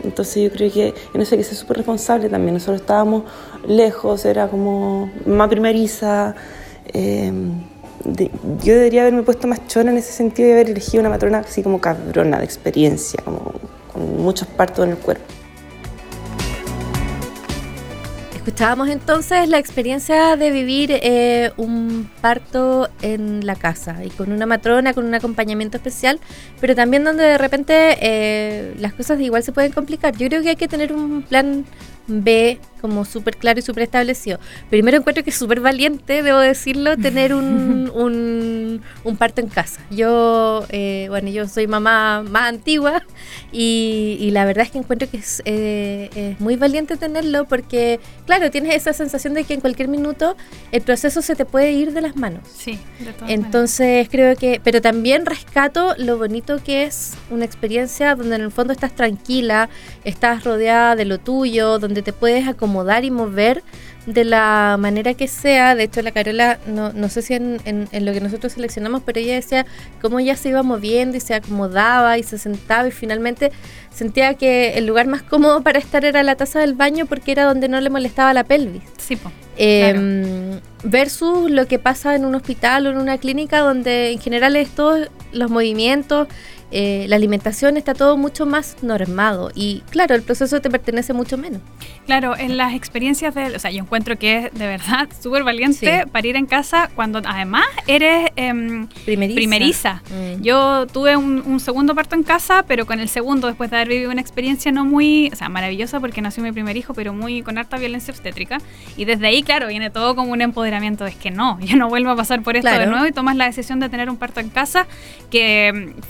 Entonces 0.03 0.43
yo 0.43 0.51
creo 0.51 0.73
que 0.73 0.95
en 1.15 1.21
eso 1.21 1.35
hay 1.35 1.39
que 1.39 1.45
ser 1.45 1.57
súper 1.57 1.77
responsable 1.79 2.29
también. 2.29 2.55
Nosotros 2.55 2.81
estábamos 2.81 3.23
lejos, 3.67 4.25
era 4.25 4.49
como 4.49 5.11
más 5.27 5.49
primeriza. 5.49 6.35
eh, 6.93 7.33
yo 8.15 8.75
debería 8.75 9.03
haberme 9.03 9.23
puesto 9.23 9.47
más 9.47 9.67
chona 9.67 9.91
en 9.91 9.99
ese 9.99 10.13
sentido 10.13 10.49
y 10.49 10.53
haber 10.53 10.71
elegido 10.71 11.01
una 11.01 11.11
matrona 11.11 11.39
así 11.39 11.63
como 11.63 11.81
cabrona 11.81 12.39
de 12.39 12.45
experiencia, 12.45 13.23
como 13.25 13.53
con 13.93 14.23
muchos 14.23 14.49
partos 14.49 14.85
en 14.85 14.93
el 14.93 14.99
cuerpo. 14.99 15.25
Escuchábamos 18.49 18.89
entonces 18.89 19.47
la 19.47 19.59
experiencia 19.59 20.35
de 20.37 20.51
vivir 20.51 20.91
eh, 20.91 21.53
un 21.59 22.09
parto 22.23 22.89
en 23.03 23.45
la 23.45 23.55
casa 23.55 24.03
y 24.03 24.09
con 24.09 24.33
una 24.33 24.47
matrona, 24.47 24.95
con 24.95 25.05
un 25.05 25.15
acompañamiento 25.15 25.77
especial, 25.77 26.19
pero 26.59 26.75
también 26.75 27.05
donde 27.05 27.25
de 27.25 27.37
repente 27.37 27.99
eh, 28.01 28.75
las 28.79 28.95
cosas 28.95 29.21
igual 29.21 29.43
se 29.43 29.53
pueden 29.53 29.73
complicar. 29.73 30.17
Yo 30.17 30.29
creo 30.29 30.41
que 30.41 30.49
hay 30.49 30.57
que 30.57 30.67
tener 30.67 30.95
un 30.95 31.23
plan 31.25 31.67
B 32.07 32.59
como 32.81 33.05
súper 33.05 33.37
claro 33.37 33.59
y 33.59 33.63
súper 33.63 33.85
establecido. 33.85 34.39
Primero 34.71 34.97
encuentro 34.97 35.25
que 35.25 35.31
es 35.31 35.37
súper 35.37 35.61
valiente, 35.61 36.23
debo 36.23 36.39
decirlo, 36.39 36.97
tener 36.97 37.35
un, 37.35 37.91
un, 37.95 38.83
un 39.05 39.17
parto 39.17 39.41
en 39.41 39.49
casa. 39.49 39.81
Yo, 39.91 40.65
eh, 40.71 41.07
bueno, 41.09 41.29
yo 41.31 41.47
soy 41.49 41.67
mamá 41.67 42.23
más 42.23 42.49
antigua 42.49 43.03
y, 43.53 44.17
y 44.21 44.31
la 44.31 44.45
verdad 44.45 44.65
es 44.65 44.71
que 44.71 44.79
encuentro 44.79 45.11
que 45.11 45.19
es, 45.19 45.43
eh, 45.45 46.11
es 46.15 46.41
muy 46.41 46.57
valiente 46.57 46.97
tenerlo 46.97 47.47
porque, 47.47 48.01
claro, 48.27 48.51
tienes 48.51 48.75
esa 48.75 48.93
sensación 48.93 49.35
de 49.35 49.45
que 49.45 49.55
en 49.55 49.61
cualquier 49.61 49.89
minuto 49.89 50.37
el 50.73 50.83
proceso 50.83 51.23
se 51.23 51.35
te 51.37 51.45
puede 51.45 51.73
ir 51.73 51.93
de 51.93 52.01
las 52.01 52.17
manos. 52.17 52.43
Sí, 52.57 52.79
de 53.01 53.13
todas 53.13 53.31
Entonces 53.31 54.09
creo 54.11 54.37
que, 54.37 54.61
pero 54.63 54.81
también 54.81 55.27
rescato 55.27 55.95
lo 55.99 56.19
bonito 56.19 56.63
que 56.63 56.85
es 56.85 57.13
una 57.31 57.45
experiencia 57.45 58.15
donde 58.15 58.37
en 58.37 58.43
el 58.43 58.51
fondo 58.51 58.73
estás 58.73 58.95
tranquila, 58.95 59.69
estás 60.05 60.45
rodeada 60.45 60.97
de 60.97 61.05
lo 61.05 61.19
tuyo, 61.19 61.79
donde 61.79 62.03
te 62.03 62.13
puedes 62.13 62.47
acomodar 62.69 63.05
y 63.05 63.11
mover 63.11 63.63
de 64.07 64.25
la 64.25 64.77
manera 64.79 65.15
que 65.15 65.29
sea. 65.29 65.75
De 65.75 65.85
hecho, 65.85 66.01
la 66.03 66.13
Carola, 66.13 66.59
no, 66.67 66.93
no 66.93 67.09
sé 67.09 67.23
si 67.23 67.35
en, 67.35 67.61
en- 67.65 67.89
en 67.93 68.05
lo 68.05 68.13
que 68.13 68.21
nosotros 68.21 68.53
seleccionamos, 68.55 69.03
pero 69.05 69.21
ella 69.21 69.35
decía 69.35 69.67
cómo 70.01 70.19
ella 70.19 70.37
se 70.37 70.49
iba 70.51 70.63
moviendo 70.63 71.17
y 71.17 71.21
se 71.21 71.35
acomodaba 71.35 72.17
y 72.19 72.23
se 72.23 72.39
sentaba 72.39 72.89
y 72.89 72.91
finalmente 72.91 73.51
sentía 73.95 74.35
que 74.35 74.75
el 74.79 74.87
lugar 74.87 75.07
más 75.09 75.23
cómodo 75.23 75.63
para 75.63 75.79
estar 75.79 76.05
era 76.05 76.23
la 76.23 76.37
taza 76.37 76.61
del 76.61 76.75
baño 76.75 77.07
porque 77.07 77.33
era 77.33 77.45
donde 77.45 77.69
no 77.69 77.81
le 77.81 77.91
molestaba 77.91 78.33
la 78.33 78.45
pelvis. 78.45 78.83
Sí, 78.99 79.17
po. 79.17 79.31
Eh, 79.57 80.61
Versus 80.85 81.51
lo 81.51 81.67
que 81.67 81.79
pasa 81.81 82.15
en 82.15 82.25
un 82.25 82.37
hospital 82.37 82.87
o 82.87 82.91
en 82.91 82.99
una 82.99 83.19
clínica 83.19 83.59
donde 83.59 84.13
en 84.13 84.21
general 84.21 84.55
es 84.55 84.69
todos 84.71 85.09
los 85.33 85.51
movimientos, 85.51 86.29
eh, 86.71 87.07
la 87.09 87.17
alimentación 87.17 87.77
está 87.77 87.95
todo 87.95 88.17
mucho 88.17 88.47
más 88.47 88.77
normado 88.83 89.51
y 89.55 89.83
claro, 89.91 90.15
el 90.15 90.23
proceso 90.23 90.61
te 90.61 90.71
pertenece 90.71 91.13
mucho 91.13 91.39
menos. 91.39 91.61
Claro, 92.07 92.37
en 92.37 92.57
las 92.57 92.75
experiencias 92.75 93.35
de, 93.35 93.55
o 93.57 93.59
sea, 93.59 93.71
yo 93.71 93.81
encuentro 93.83 94.19
que 94.19 94.39
es 94.47 94.53
de 94.55 94.67
verdad 94.67 95.09
súper 95.23 95.45
valiente 95.45 95.79
Sí. 95.79 96.11
para 96.11 96.27
ir 96.27 96.37
en 96.37 96.47
casa 96.47 96.91
cuando 96.95 97.21
además 97.25 97.67
eres 97.87 98.31
em, 98.37 98.87
Primeriza. 99.05 99.37
primeriza. 99.37 100.03
Mm. 100.11 100.43
Yo 100.43 100.87
tuve 100.87 101.17
un, 101.17 101.43
un 101.47 101.61
segundo 101.61 101.95
parto 101.95 102.17
en 102.17 102.23
casa, 102.23 102.65
pero 102.67 102.87
con 102.87 103.01
el 103.01 103.09
segundo, 103.09 103.47
después 103.47 103.71
de 103.71 103.77
haber 103.77 103.89
vivido 103.89 104.11
una 104.11 104.21
experiencia 104.21 104.73
no 104.73 104.85
muy, 104.85 105.31
o 105.33 105.37
sea, 105.37 105.49
maravillosa 105.49 106.01
porque 106.01 106.21
nació 106.23 106.43
mi 106.43 106.53
primer 106.53 106.77
hijo, 106.77 106.95
pero 106.95 107.13
muy 107.13 107.43
con 107.43 107.59
harta 107.59 107.77
violencia 107.77 108.13
obstétrica. 108.13 108.59
Y 108.97 109.05
desde 109.05 109.27
ahí, 109.27 109.43
claro, 109.43 109.69
viene 109.69 109.91
todo 109.91 110.15
como 110.17 110.33
un 110.33 110.41
empoderamiento, 110.41 111.07
es 111.07 111.15
que 111.17 111.31
no, 111.31 111.59
yo 111.63 111.77
no 111.77 111.89
vuelvo 111.89 112.11
a 112.11 112.17
pasar 112.17 112.43
por 112.43 112.57
esto 112.57 112.71
de 112.71 112.87
nuevo 112.87 113.07
y 113.07 113.13
tomas 113.13 113.37
la 113.37 113.45
decisión 113.47 113.81
de 113.81 113.89
tener 113.89 114.09
un 114.11 114.17
parto 114.17 114.41
en 114.41 114.49
casa, 114.49 114.87
que 115.31 115.93
mm, 115.97 116.01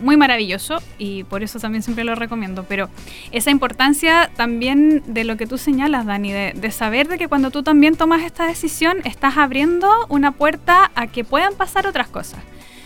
muy 0.00 0.16
maravilloso 0.16 0.78
y 0.98 1.24
por 1.24 1.42
eso 1.42 1.58
también 1.58 1.82
siempre 1.82 2.04
lo 2.04 2.14
recomiendo. 2.14 2.64
Pero 2.68 2.88
esa 3.30 3.50
importancia 3.50 4.30
también 4.36 5.02
de 5.06 5.24
lo 5.24 5.36
que 5.36 5.46
tú 5.46 5.58
señalas, 5.58 6.06
Dani, 6.06 6.32
de, 6.32 6.52
de 6.54 6.70
saber 6.70 7.08
de 7.08 7.18
que 7.18 7.28
cuando 7.28 7.50
tú 7.50 7.62
también 7.62 7.96
tomas 7.96 8.22
esta 8.22 8.46
decisión, 8.46 8.98
estás 9.04 9.36
abriendo 9.36 9.88
una 10.08 10.32
puerta 10.32 10.90
a 10.94 11.06
que 11.06 11.24
puedan 11.24 11.54
pasar 11.54 11.86
otras 11.86 12.08
cosas. 12.08 12.40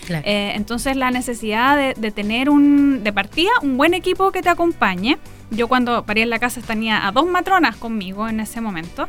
Claro. 0.06 0.24
Eh, 0.26 0.52
entonces 0.56 0.96
la 0.96 1.10
necesidad 1.12 1.76
de, 1.76 1.94
de 1.96 2.10
tener 2.10 2.50
un, 2.50 3.04
de 3.04 3.12
partida 3.12 3.50
un 3.62 3.76
buen 3.76 3.94
equipo 3.94 4.32
que 4.32 4.42
te 4.42 4.48
acompañe. 4.48 5.16
Yo 5.50 5.68
cuando 5.68 6.04
parí 6.04 6.22
en 6.22 6.30
la 6.30 6.38
casa 6.40 6.60
tenía 6.60 7.06
a 7.06 7.12
dos 7.12 7.26
matronas 7.26 7.76
conmigo 7.76 8.28
en 8.28 8.40
ese 8.40 8.60
momento. 8.60 9.06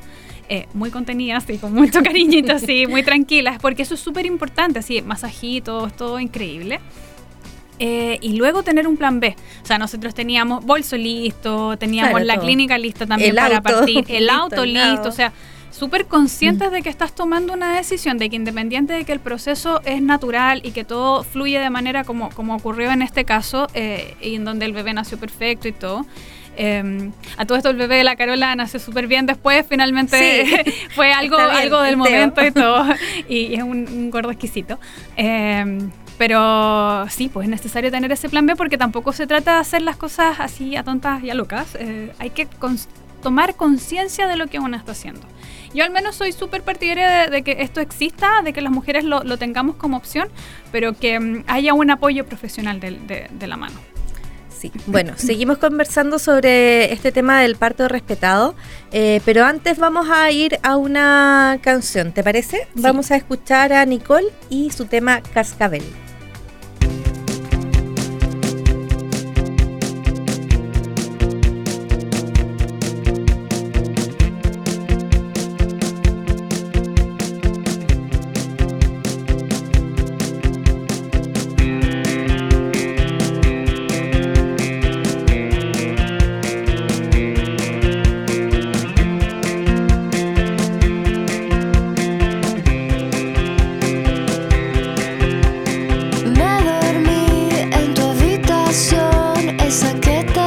eh, 0.49 0.67
muy 0.73 0.91
contenidas 0.91 1.49
y 1.49 1.57
con 1.57 1.73
mucho 1.73 2.03
cariñito, 2.03 2.53
así, 2.53 2.85
muy 2.85 3.01
tranquilas, 3.11 3.57
porque 3.61 3.83
eso 3.83 3.93
es 3.95 3.99
súper 4.01 4.25
importante, 4.25 4.79
así, 4.79 5.01
masajitos, 5.01 5.95
todo 5.95 6.19
increíble. 6.19 6.79
Eh, 7.85 8.17
y 8.21 8.37
luego 8.37 8.63
tener 8.63 8.87
un 8.87 8.95
plan 8.95 9.19
B. 9.19 9.35
O 9.61 9.65
sea, 9.65 9.77
nosotros 9.77 10.13
teníamos 10.15 10.63
bolso 10.65 10.95
listo, 10.95 11.75
teníamos 11.77 12.11
Claro, 12.11 12.25
la 12.25 12.35
todo. 12.35 12.45
clínica 12.45 12.77
lista 12.77 13.05
también 13.05 13.31
El 13.31 13.35
para 13.35 13.57
auto 13.57 13.63
partir, 13.71 14.05
el 14.07 14.29
auto 14.41 14.63
listo, 14.65 15.09
o 15.09 15.11
sea, 15.11 15.33
súper 15.69 16.05
conscientes 16.05 16.71
de 16.71 16.81
que 16.81 16.87
estás 16.89 17.13
tomando 17.13 17.51
una 17.51 17.75
decisión, 17.75 18.17
de 18.17 18.29
que 18.29 18.37
independiente 18.37 18.93
de 18.93 19.03
que 19.03 19.11
el 19.11 19.19
proceso 19.19 19.81
es 19.83 20.01
natural 20.01 20.61
y 20.63 20.71
que 20.71 20.85
todo 20.85 21.23
fluye 21.23 21.59
de 21.59 21.69
manera 21.69 22.05
como, 22.05 22.29
como 22.29 22.55
ocurrió 22.55 22.89
en 22.91 23.01
este 23.01 23.25
caso, 23.25 23.67
eh, 23.73 24.15
y 24.21 24.35
en 24.35 24.45
donde 24.45 24.65
el 24.65 24.71
bebé 24.71 24.93
nació 24.93 25.17
perfecto 25.17 25.67
y 25.67 25.73
todo. 25.73 26.05
eh, 26.55 27.09
a 27.35 27.45
todo 27.45 27.57
esto 27.57 27.69
el 27.71 27.75
bebé 27.77 27.95
de 27.97 28.03
la 28.05 28.15
Carola 28.15 28.55
nació 28.55 28.79
súper 28.79 29.07
bien 29.07 29.25
después, 29.25 29.65
finalmente 29.67 30.15
Sí. 30.45 30.71
fue 30.95 31.11
algo, 31.11 31.35
bien, 31.37 31.49
algo 31.49 31.81
del 31.81 31.97
momento 31.97 32.45
y 32.45 32.51
todo, 32.51 32.85
y 33.27 33.55
es 33.55 33.63
un, 33.63 33.87
un 33.89 34.09
gordo 34.11 34.29
exquisito. 34.31 34.79
Eh, 35.17 35.89
pero 36.17 37.07
sí, 37.09 37.29
pues 37.29 37.45
es 37.45 37.49
necesario 37.49 37.91
tener 37.91 38.11
ese 38.11 38.29
plan 38.29 38.45
B 38.45 38.55
porque 38.55 38.77
tampoco 38.77 39.13
se 39.13 39.27
trata 39.27 39.55
de 39.55 39.59
hacer 39.59 39.81
las 39.81 39.97
cosas 39.97 40.39
así 40.39 40.75
a 40.75 40.83
tontas 40.83 41.23
y 41.23 41.29
a 41.29 41.33
locas. 41.33 41.75
Eh, 41.75 42.13
hay 42.19 42.29
que 42.29 42.47
tomar 43.21 43.55
conciencia 43.55 44.27
de 44.27 44.35
lo 44.35 44.47
que 44.47 44.59
uno 44.59 44.77
está 44.77 44.91
haciendo. 44.91 45.21
Yo 45.73 45.83
al 45.83 45.91
menos 45.91 46.15
soy 46.15 46.31
súper 46.31 46.61
partidaria 46.61 47.09
de, 47.09 47.29
de, 47.31 47.41
que 47.41 47.63
esto 47.63 47.79
exista, 47.81 48.43
de 48.43 48.53
que 48.53 48.61
las 48.61 48.71
mujeres 48.71 49.03
lo, 49.05 49.23
lo 49.23 49.37
tengamos 49.37 49.75
como 49.77 49.97
opción, 49.97 50.29
pero 50.71 50.93
que 50.93 51.17
um, 51.17 51.43
haya 51.47 51.73
un 51.73 51.89
apoyo 51.89 52.25
profesional 52.25 52.79
de, 52.79 52.91
de, 52.91 53.27
de 53.31 53.47
la 53.47 53.57
mano. 53.57 53.79
Sí. 54.55 54.71
Bueno, 54.85 55.13
seguimos 55.17 55.57
conversando 55.57 56.19
sobre 56.19 56.93
este 56.93 57.11
tema 57.11 57.41
del 57.41 57.55
parto 57.55 57.87
respetado, 57.87 58.55
eh, 58.91 59.19
pero 59.25 59.45
antes 59.45 59.79
vamos 59.79 60.09
a 60.11 60.29
ir 60.29 60.59
a 60.61 60.77
una 60.77 61.57
canción, 61.61 62.11
¿te 62.11 62.23
parece? 62.23 62.67
Sí. 62.75 62.81
Vamos 62.81 63.09
a 63.09 63.15
escuchar 63.15 63.73
a 63.73 63.83
Nicole 63.85 64.27
y 64.49 64.69
su 64.69 64.85
tema 64.85 65.21
Cascabel. 65.33 65.83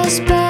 just. 0.08 0.45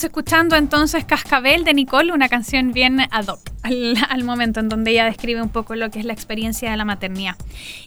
Estamos 0.00 0.16
escuchando 0.16 0.56
entonces 0.56 1.04
Cascabel 1.04 1.62
de 1.62 1.74
Nicole, 1.74 2.14
una 2.14 2.30
canción 2.30 2.72
bien 2.72 3.00
ad 3.10 3.26
hoc 3.26 3.40
al, 3.62 3.98
al, 4.08 4.24
momento 4.24 4.58
en 4.58 4.70
donde 4.70 4.92
ella 4.92 5.04
describe 5.04 5.42
un 5.42 5.50
poco 5.50 5.74
lo 5.74 5.90
que 5.90 5.98
es 5.98 6.06
la 6.06 6.14
experiencia 6.14 6.70
de 6.70 6.76
la 6.78 6.86
maternidad. 6.86 7.36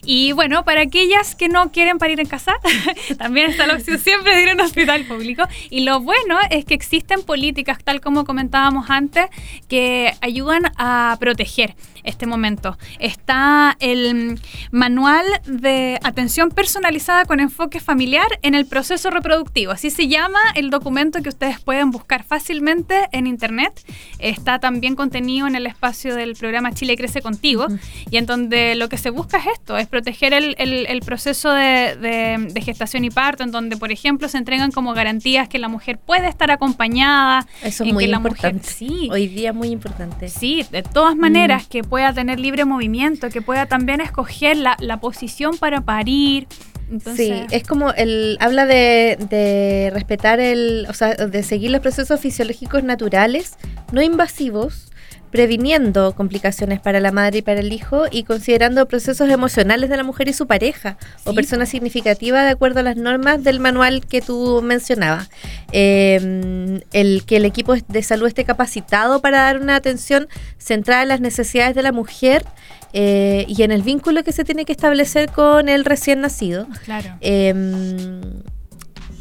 Y 0.04 0.30
bueno, 0.30 0.64
para 0.64 0.82
aquellas 0.82 1.34
que 1.34 1.48
no 1.48 1.72
quieren 1.72 1.98
parir 1.98 2.20
en 2.20 2.26
casa, 2.26 2.54
también 3.18 3.50
está 3.50 3.66
la 3.66 3.74
opción 3.74 3.98
siempre 3.98 4.32
de 4.36 4.42
ir 4.44 4.50
a 4.50 4.54
un 4.54 4.60
hospital 4.60 5.04
público. 5.06 5.42
Y 5.70 5.80
lo 5.80 5.98
bueno 6.02 6.38
es 6.50 6.64
que 6.64 6.74
existen 6.74 7.24
políticas, 7.24 7.78
tal 7.82 8.00
como 8.00 8.24
comentábamos 8.24 8.90
antes, 8.90 9.26
que 9.68 10.14
ayudan 10.20 10.70
a 10.76 11.16
proteger 11.18 11.74
este 12.04 12.26
momento. 12.26 12.78
Está 12.98 13.76
el 13.80 14.38
manual 14.70 15.26
de 15.46 15.98
atención 16.02 16.50
personalizada 16.50 17.24
con 17.24 17.40
enfoque 17.40 17.80
familiar 17.80 18.26
en 18.42 18.54
el 18.54 18.66
proceso 18.66 19.10
reproductivo. 19.10 19.72
Así 19.72 19.90
se 19.90 20.08
llama 20.08 20.38
el 20.54 20.70
documento 20.70 21.22
que 21.22 21.28
ustedes 21.28 21.60
pueden 21.60 21.90
buscar 21.90 22.24
fácilmente 22.24 23.08
en 23.12 23.26
internet. 23.26 23.72
Está 24.18 24.58
también 24.58 24.96
contenido 24.96 25.46
en 25.46 25.56
el 25.56 25.66
espacio 25.66 26.14
del 26.14 26.34
programa 26.34 26.72
Chile 26.72 26.96
Crece 26.96 27.22
Contigo 27.22 27.66
y 28.10 28.16
en 28.16 28.26
donde 28.26 28.74
lo 28.74 28.88
que 28.88 28.98
se 28.98 29.10
busca 29.10 29.38
es 29.38 29.46
esto, 29.54 29.76
es 29.76 29.86
proteger 29.86 30.32
el, 30.32 30.54
el, 30.58 31.00
proceso 31.00 31.52
de, 31.52 32.52
gestación 32.64 33.04
y 33.04 33.10
parto, 33.10 33.42
en 33.42 33.50
donde, 33.50 33.76
por 33.76 33.92
ejemplo, 33.92 34.28
se 34.28 34.38
entregan 34.38 34.70
como 34.70 34.94
garantías 34.94 35.48
que 35.48 35.58
la 35.58 35.68
mujer 35.68 35.98
puede 35.98 36.28
estar 36.28 36.50
acompañada. 36.50 37.46
Eso 37.62 37.84
es 37.84 37.88
en 37.88 37.94
muy 37.94 38.04
que 38.04 38.10
la 38.10 38.16
importante. 38.16 38.56
Mujer, 38.58 38.72
sí, 38.72 39.08
Hoy 39.10 39.28
día 39.28 39.52
muy 39.52 39.68
importante. 39.68 40.28
Sí, 40.28 40.64
de 40.70 40.82
todas 40.82 41.16
maneras 41.16 41.64
mm. 41.64 41.68
que 41.68 41.82
pueda 41.94 42.12
tener 42.12 42.40
libre 42.40 42.64
movimiento, 42.64 43.30
que 43.30 43.40
pueda 43.40 43.66
también 43.66 44.00
escoger 44.00 44.56
la, 44.56 44.76
la 44.80 44.98
posición 44.98 45.56
para 45.58 45.82
parir. 45.82 46.48
Entonces, 46.90 47.28
Sí, 47.28 47.46
es 47.52 47.62
como 47.62 47.92
el 47.92 48.36
habla 48.40 48.66
de, 48.66 49.16
de 49.30 49.92
respetar 49.94 50.40
el, 50.40 50.88
o 50.88 50.92
sea, 50.92 51.14
de 51.14 51.42
seguir 51.44 51.70
los 51.70 51.80
procesos 51.80 52.18
fisiológicos 52.18 52.82
naturales, 52.82 53.58
no 53.92 54.02
invasivos, 54.02 54.90
previniendo 55.34 56.14
complicaciones 56.14 56.78
para 56.78 57.00
la 57.00 57.10
madre 57.10 57.38
y 57.38 57.42
para 57.42 57.58
el 57.58 57.72
hijo 57.72 58.04
y 58.08 58.22
considerando 58.22 58.86
procesos 58.86 59.28
emocionales 59.28 59.90
de 59.90 59.96
la 59.96 60.04
mujer 60.04 60.28
y 60.28 60.32
su 60.32 60.46
pareja 60.46 60.96
o 61.24 61.34
persona 61.34 61.66
significativa 61.66 62.44
de 62.44 62.50
acuerdo 62.50 62.78
a 62.78 62.82
las 62.84 62.96
normas 62.96 63.42
del 63.42 63.58
manual 63.58 64.06
que 64.06 64.20
tú 64.20 64.62
mencionabas. 64.62 65.28
Eh, 65.72 66.80
el 66.92 67.24
que 67.26 67.38
el 67.38 67.46
equipo 67.46 67.74
de 67.74 68.02
salud 68.04 68.28
esté 68.28 68.44
capacitado 68.44 69.20
para 69.20 69.38
dar 69.38 69.60
una 69.60 69.74
atención 69.74 70.28
centrada 70.56 71.02
en 71.02 71.08
las 71.08 71.20
necesidades 71.20 71.74
de 71.74 71.82
la 71.82 71.90
mujer 71.90 72.44
eh, 72.92 73.44
y 73.48 73.64
en 73.64 73.72
el 73.72 73.82
vínculo 73.82 74.22
que 74.22 74.30
se 74.30 74.44
tiene 74.44 74.64
que 74.64 74.70
establecer 74.70 75.32
con 75.32 75.68
el 75.68 75.84
recién 75.84 76.20
nacido. 76.20 76.68
claro. 76.84 77.18
Eh, 77.20 77.52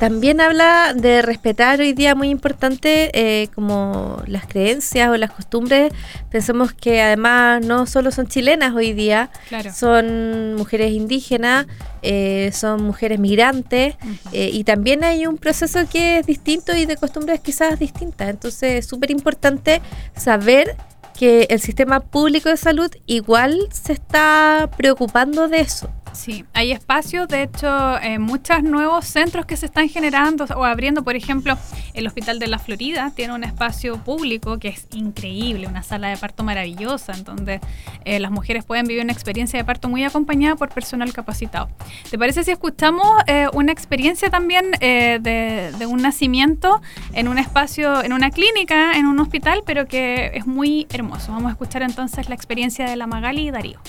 también 0.03 0.41
habla 0.41 0.93
de 0.93 1.21
respetar 1.21 1.79
hoy 1.79 1.93
día 1.93 2.13
muy 2.13 2.27
importante 2.27 3.09
eh, 3.13 3.47
como 3.55 4.21
las 4.27 4.45
creencias 4.45 5.07
o 5.09 5.15
las 5.15 5.31
costumbres. 5.31 5.93
Pensemos 6.29 6.73
que 6.73 7.01
además 7.01 7.65
no 7.65 7.85
solo 7.85 8.11
son 8.11 8.27
chilenas 8.27 8.75
hoy 8.75 8.91
día, 8.91 9.29
Claro. 9.47 9.71
son 9.71 10.55
mujeres 10.55 10.91
indígenas, 10.91 11.67
eh, 12.01 12.51
son 12.53 12.83
mujeres 12.83 13.17
migrantes 13.17 13.95
eh, 14.33 14.49
y 14.51 14.65
también 14.65 15.05
hay 15.05 15.25
un 15.25 15.37
proceso 15.37 15.79
que 15.89 16.19
es 16.19 16.25
distinto 16.25 16.75
y 16.75 16.85
de 16.85 16.97
costumbres 16.97 17.39
quizás 17.39 17.79
distintas. 17.79 18.27
Entonces 18.27 18.73
es 18.73 18.85
súper 18.85 19.09
importante 19.09 19.81
saber 20.17 20.75
que 21.17 21.47
el 21.49 21.61
sistema 21.61 22.01
público 22.01 22.49
de 22.49 22.57
salud 22.57 22.91
igual 23.05 23.69
se 23.71 23.93
está 23.93 24.69
preocupando 24.75 25.47
de 25.47 25.61
eso. 25.61 25.89
Sí, 26.13 26.45
hay 26.53 26.71
espacios, 26.71 27.27
de 27.27 27.43
hecho, 27.43 27.99
eh, 27.99 28.19
muchos 28.19 28.63
nuevos 28.63 29.05
centros 29.05 29.45
que 29.45 29.57
se 29.57 29.65
están 29.65 29.89
generando 29.89 30.45
o 30.55 30.63
abriendo. 30.63 31.03
Por 31.03 31.15
ejemplo, 31.15 31.57
el 31.93 32.07
Hospital 32.07 32.39
de 32.39 32.47
la 32.47 32.59
Florida 32.59 33.11
tiene 33.15 33.33
un 33.33 33.43
espacio 33.43 33.97
público 33.97 34.59
que 34.59 34.69
es 34.69 34.87
increíble, 34.93 35.67
una 35.67 35.83
sala 35.83 36.09
de 36.09 36.17
parto 36.17 36.43
maravillosa, 36.43 37.13
en 37.13 37.23
donde 37.23 37.59
eh, 38.05 38.19
las 38.19 38.31
mujeres 38.31 38.63
pueden 38.63 38.85
vivir 38.85 39.03
una 39.03 39.11
experiencia 39.13 39.57
de 39.57 39.65
parto 39.65 39.89
muy 39.89 40.03
acompañada 40.03 40.55
por 40.55 40.69
personal 40.69 41.11
capacitado. 41.13 41.69
¿Te 42.09 42.17
parece 42.17 42.43
si 42.43 42.51
escuchamos 42.51 43.07
eh, 43.27 43.47
una 43.53 43.71
experiencia 43.71 44.29
también 44.29 44.71
eh, 44.79 45.19
de, 45.21 45.85
un 45.85 46.01
nacimiento 46.01 46.81
en 47.13 47.27
un 47.27 47.37
espacio, 47.37 48.03
en 48.03 48.13
una 48.13 48.29
clínica, 48.29 48.93
en 48.93 49.05
un 49.05 49.19
hospital, 49.19 49.63
pero 49.65 49.87
que 49.87 50.31
es 50.33 50.45
muy 50.45 50.87
hermoso? 50.91 51.31
Vamos 51.31 51.49
a 51.49 51.51
escuchar 51.51 51.81
entonces 51.81 52.29
la 52.29 52.35
experiencia 52.35 52.89
de 52.89 52.95
la 52.95 53.07
Magali 53.07 53.47
y 53.47 53.51
Darío. 53.51 53.79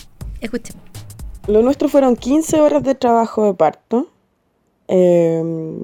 Escuchemos. 0.40 0.93
Lo 1.46 1.60
nuestro 1.60 1.90
fueron 1.90 2.16
15 2.16 2.62
horas 2.62 2.82
de 2.84 2.94
trabajo 2.94 3.44
de 3.44 3.52
parto, 3.52 4.06
eh, 4.88 5.82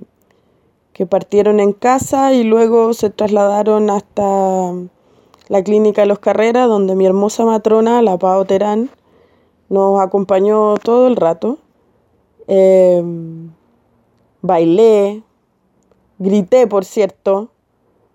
que 0.95 1.05
partieron 1.05 1.61
en 1.61 1.75
casa 1.75 2.33
y 2.33 2.45
luego 2.45 2.95
se 2.95 3.11
trasladaron 3.11 3.91
hasta 3.91 4.73
la 5.49 5.63
clínica 5.63 6.01
de 6.01 6.07
Los 6.07 6.19
Carreras, 6.19 6.67
donde 6.67 6.97
mi 6.97 7.05
hermosa 7.05 7.45
matrona, 7.45 8.01
la 8.01 8.17
Pao 8.17 8.47
Terán, 8.47 8.89
nos 9.69 10.01
acompañó 10.01 10.77
todo 10.79 11.09
el 11.09 11.17
rato. 11.17 11.59
Eh, 12.49 13.03
bailé, 14.41 15.23
grité, 16.19 16.69
por 16.69 16.87
cierto, 16.87 17.51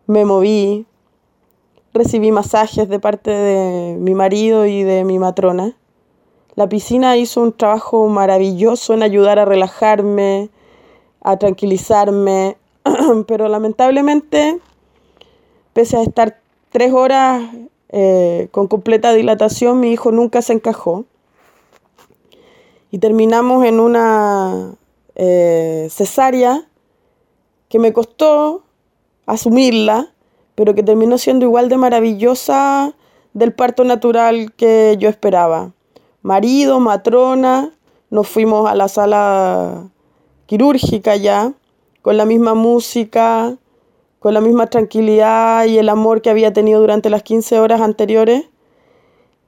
me 0.08 0.26
moví, 0.26 0.88
recibí 1.94 2.32
masajes 2.32 2.90
de 2.90 3.00
parte 3.00 3.30
de 3.30 3.98
mi 4.00 4.16
marido 4.16 4.66
y 4.66 4.82
de 4.82 5.04
mi 5.04 5.20
matrona. 5.20 5.76
La 6.56 6.70
piscina 6.70 7.18
hizo 7.18 7.42
un 7.42 7.52
trabajo 7.52 8.08
maravilloso 8.08 8.94
en 8.94 9.04
ayudar 9.04 9.40
a 9.40 9.46
relajarme, 9.46 10.50
a 11.20 11.36
tranquilizarme, 11.38 12.56
pero 13.28 13.50
lamentablemente, 13.50 14.62
pese 15.74 15.98
a 15.98 16.04
estar 16.04 16.40
tres 16.70 16.94
horas 16.94 17.44
eh, 17.90 18.48
con 18.52 18.68
completa 18.68 19.12
dilatación, 19.12 19.82
mi 19.82 19.92
hijo 19.92 20.14
nunca 20.14 20.42
se 20.42 20.54
encajó. 20.54 21.04
Y 22.90 23.00
terminamos 23.00 23.66
en 23.66 23.82
una 23.82 24.76
eh, 25.16 25.90
cesárea 25.92 26.70
que 27.68 27.80
me 27.80 27.92
costó 27.92 28.64
asumirla, 29.26 30.14
pero 30.56 30.74
que 30.74 30.84
terminó 30.84 31.18
siendo 31.18 31.44
igual 31.46 31.68
de 31.68 31.76
maravillosa 31.76 32.94
del 33.34 33.52
parto 33.52 33.84
natural 33.84 34.54
que 34.54 34.96
yo 34.98 35.10
esperaba 35.10 35.74
marido, 36.26 36.80
matrona, 36.80 37.72
nos 38.10 38.28
fuimos 38.28 38.68
a 38.68 38.74
la 38.74 38.88
sala 38.88 39.92
quirúrgica 40.48 41.16
ya, 41.16 41.54
con 42.02 42.18
la 42.18 42.26
misma 42.26 42.56
música, 42.56 43.56
con 44.18 44.34
la 44.34 44.42
misma 44.42 44.66
tranquilidad 44.66 45.66
y 45.66 45.78
el 45.78 45.88
amor 45.88 46.24
que 46.24 46.32
había 46.32 46.52
tenido 46.52 46.82
durante 46.82 47.12
las 47.12 47.22
15 47.22 47.60
horas 47.60 47.80
anteriores. 47.80 48.46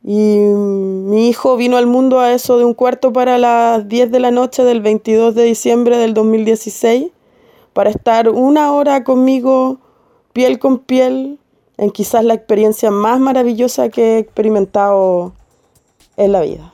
Y 0.03 0.37
mi 0.37 1.27
hijo 1.27 1.57
vino 1.57 1.77
al 1.77 1.87
mundo 1.87 2.19
a 2.19 2.31
eso 2.31 2.59
de 2.59 2.65
un 2.65 2.75
cuarto 2.75 3.11
para 3.11 3.39
las 3.39 3.87
10 3.89 4.11
de 4.11 4.19
la 4.19 4.29
noche 4.29 4.63
del 4.63 4.81
22 4.81 5.33
de 5.33 5.45
diciembre 5.45 5.97
del 5.97 6.13
2016, 6.13 7.07
para 7.73 7.89
estar 7.89 8.29
una 8.29 8.71
hora 8.71 9.03
conmigo, 9.03 9.79
piel 10.31 10.59
con 10.59 10.77
piel, 10.77 11.39
en 11.77 11.89
quizás 11.89 12.23
la 12.23 12.35
experiencia 12.35 12.91
más 12.91 13.19
maravillosa 13.19 13.89
que 13.89 14.17
he 14.17 14.17
experimentado 14.19 15.33
en 16.17 16.31
la 16.31 16.41
vida. 16.41 16.71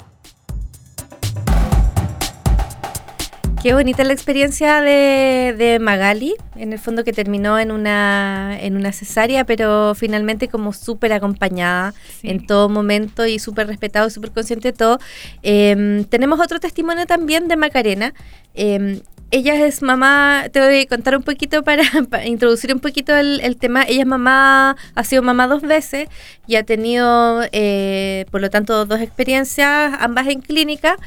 Qué 3.62 3.74
bonita 3.74 4.04
la 4.04 4.12
experiencia 4.12 4.82
de, 4.82 5.56
de 5.58 5.80
Magali, 5.80 6.36
en 6.58 6.74
el 6.74 6.80
fondo 6.80 7.06
que 7.06 7.14
terminó 7.14 7.58
en 7.58 7.72
una, 7.72 8.58
en 8.60 8.76
una 8.76 8.92
cesárea, 8.92 9.46
pero 9.46 9.96
finalmente 9.96 10.50
como 10.50 10.74
súper 10.74 11.14
acompañada 11.14 11.94
Sí. 12.20 12.30
en 12.30 12.46
todo 12.46 12.68
momento 12.68 13.26
y 13.26 13.40
súper 13.40 13.68
respetado, 13.68 14.10
súper 14.10 14.32
consciente 14.32 14.74
de 14.74 14.78
todo. 14.78 15.00
Eh, 15.44 16.06
tenemos 16.10 16.42
otro 16.42 16.60
testimonio 16.60 17.06
también 17.06 17.48
de 17.48 17.56
Macarena. 17.56 18.14
Eh, 18.54 19.02
ella 19.34 19.56
es 19.66 19.82
mamá, 19.82 20.46
te 20.52 20.60
voy 20.60 20.82
a 20.82 20.86
contar 20.86 21.18
un 21.18 21.24
poquito 21.24 21.64
para, 21.64 21.84
para 22.10 22.28
introducir 22.28 22.72
un 22.72 22.80
poquito 22.80 23.16
el, 23.16 23.58
tema. 23.58 23.82
Ella 23.82 24.02
es 24.02 24.08
mamá, 24.08 24.78
ha 24.94 25.04
sido 25.04 25.24
mamá 25.24 25.48
dos 25.48 25.64
veces 25.64 26.08
y 26.46 26.56
ha 26.56 26.64
tenido, 26.64 27.42
eh, 27.52 28.28
por 28.30 28.42
lo 28.42 28.52
tanto, 28.52 28.86
dos 28.86 29.02
experiencias, 29.02 29.94
ambas 30.00 30.28
en 30.28 30.42
clínica. 30.42 30.98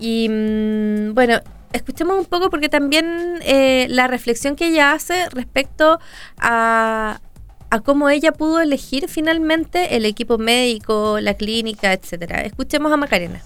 Y 0.00 0.28
mm, 0.30 1.12
bueno, 1.12 1.40
escuchemos 1.74 2.18
un 2.18 2.24
poco 2.24 2.48
porque 2.48 2.70
también 2.70 3.38
eh, 3.42 3.86
la 3.90 4.06
reflexión 4.06 4.56
que 4.56 4.68
ella 4.68 4.92
hace 4.92 5.28
respecto 5.28 6.00
a, 6.38 7.20
a 7.68 7.80
cómo 7.80 8.08
ella 8.08 8.32
pudo 8.32 8.62
elegir 8.62 9.08
finalmente 9.08 9.94
el 9.96 10.06
equipo 10.06 10.38
médico, 10.38 11.20
la 11.20 11.34
clínica, 11.34 11.92
etcétera. 11.92 12.40
Escuchemos 12.40 12.90
a 12.90 12.96
Macarena. 12.96 13.42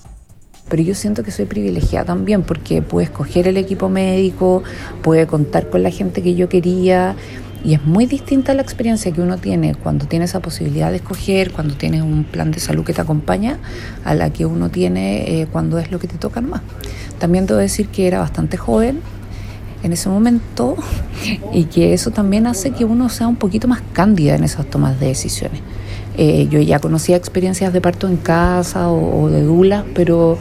Pero 0.69 0.83
yo 0.83 0.95
siento 0.95 1.23
que 1.23 1.31
soy 1.31 1.47
privilegiada 1.47 2.07
también 2.07 2.43
porque 2.43 2.83
pude 2.83 3.05
escoger 3.05 3.49
el 3.49 3.57
equipo 3.57 3.89
médico, 3.89 4.63
pude 5.03 5.27
contar 5.27 5.71
con 5.71 5.83
la 5.83 5.91
gente 5.91 6.23
que 6.23 6.35
yo 6.35 6.49
quería 6.49 7.17
y 7.65 7.75
es 7.75 7.85
muy 7.85 8.07
distinta 8.07 8.55
la 8.55 8.63
experiencia 8.63 9.11
que 9.13 9.21
uno 9.21 9.37
tiene 9.37 9.75
cuando 9.75 10.07
tiene 10.07 10.27
esa 10.27 10.41
posibilidad 10.41 10.91
de 10.91 10.99
escoger, 10.99 11.53
cuando 11.53 11.75
tienes 11.75 12.03
un 12.03 12.25
plan 12.25 12.51
de 12.53 12.61
salud 12.61 12.85
que 12.85 12.93
te 12.93 13.01
acompaña, 13.01 13.59
a 14.05 14.15
la 14.15 14.31
que 14.31 14.47
uno 14.47 14.71
tiene 14.71 15.41
eh, 15.41 15.47
cuando 15.51 15.79
es 15.79 15.91
lo 15.91 15.99
que 15.99 16.07
te 16.07 16.19
toca 16.19 16.41
más. 16.41 16.63
También 17.19 17.47
debo 17.47 17.59
decir 17.59 17.89
que 17.89 18.07
era 18.07 18.21
bastante 18.21 18.57
joven 18.57 19.01
en 19.83 19.93
ese 19.93 20.09
momento 20.09 20.77
y 21.53 21.65
que 21.65 21.95
eso 21.95 22.11
también 22.11 22.47
hace 22.47 22.71
que 22.71 22.85
uno 22.85 23.09
sea 23.09 23.27
un 23.27 23.37
poquito 23.37 23.67
más 23.67 23.83
cándida 23.93 24.37
en 24.37 24.45
esas 24.45 24.67
tomas 24.67 24.99
de 25.01 25.07
decisiones. 25.07 25.61
Eh, 26.19 26.49
yo 26.51 26.61
ya 26.61 26.81
conocía 26.81 27.17
experiencias 27.17 27.73
de 27.73 27.81
parto 27.81 28.09
en 28.09 28.17
casa 28.17 28.91
o, 28.91 29.29
de 29.31 29.43
dulas, 29.43 29.85
pero 29.95 30.37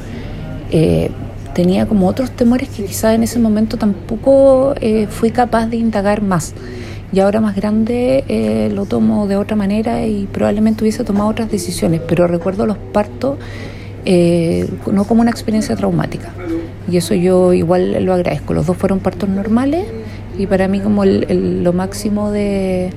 eh, 0.72 1.12
tenía 1.54 1.86
como 1.86 2.08
otros 2.08 2.32
temores 2.32 2.68
que 2.70 2.84
quizás 2.84 3.14
en 3.14 3.22
ese 3.24 3.38
momento 3.40 3.78
tampoco 3.78 4.74
eh, 4.82 5.08
fui 5.10 5.30
capaz 5.32 5.68
de 5.68 5.78
indagar 5.78 6.22
más. 6.24 6.54
Y 7.14 7.20
ahora 7.22 7.40
más 7.40 7.56
grande 7.56 8.26
eh, 8.28 8.70
lo 8.74 8.86
tomo 8.86 9.28
de 9.28 9.38
otra 9.38 9.56
manera 9.56 10.06
y 10.06 10.26
probablemente 10.26 10.84
hubiese 10.84 11.04
tomado 11.06 11.30
otras 11.30 11.50
decisiones, 11.50 12.02
pero 12.06 12.28
recuerdo 12.28 12.66
los 12.66 12.78
partos 12.78 13.38
no 14.92 15.04
como 15.04 15.22
una 15.22 15.32
experiencia 15.32 15.76
traumática. 15.76 16.30
Y 16.90 16.98
eso 16.98 17.14
yo 17.14 17.54
igual 17.54 18.04
lo 18.06 18.14
agradezco. 18.14 18.54
Los 18.54 18.66
dos 18.66 18.78
fueron 18.78 19.00
partos 19.00 19.30
normales 19.30 19.86
y 20.38 20.48
para 20.48 20.68
mí 20.68 20.80
como 20.80 21.04
el- 21.04 21.26
el- 21.30 21.64
lo 21.64 21.74
máximo 21.74 22.32
de, 22.32 22.92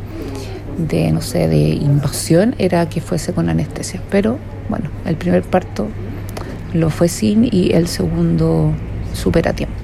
de, 0.88 1.10
no 1.12 1.20
sé, 1.20 1.48
de 1.48 1.68
invasión 1.68 2.54
era 2.58 2.88
que 2.88 3.00
fuese 3.00 3.32
con 3.32 3.48
anestesia. 3.48 4.02
Pero 4.10 4.38
bueno, 4.68 4.90
el 5.04 5.16
primer 5.16 5.42
parto 5.42 5.88
lo 6.72 6.90
fue 6.90 7.08
sin 7.08 7.48
y 7.50 7.72
el 7.72 7.88
segundo 7.88 8.72
súper 9.12 9.48
a 9.48 9.52
tiempo. 9.52 9.74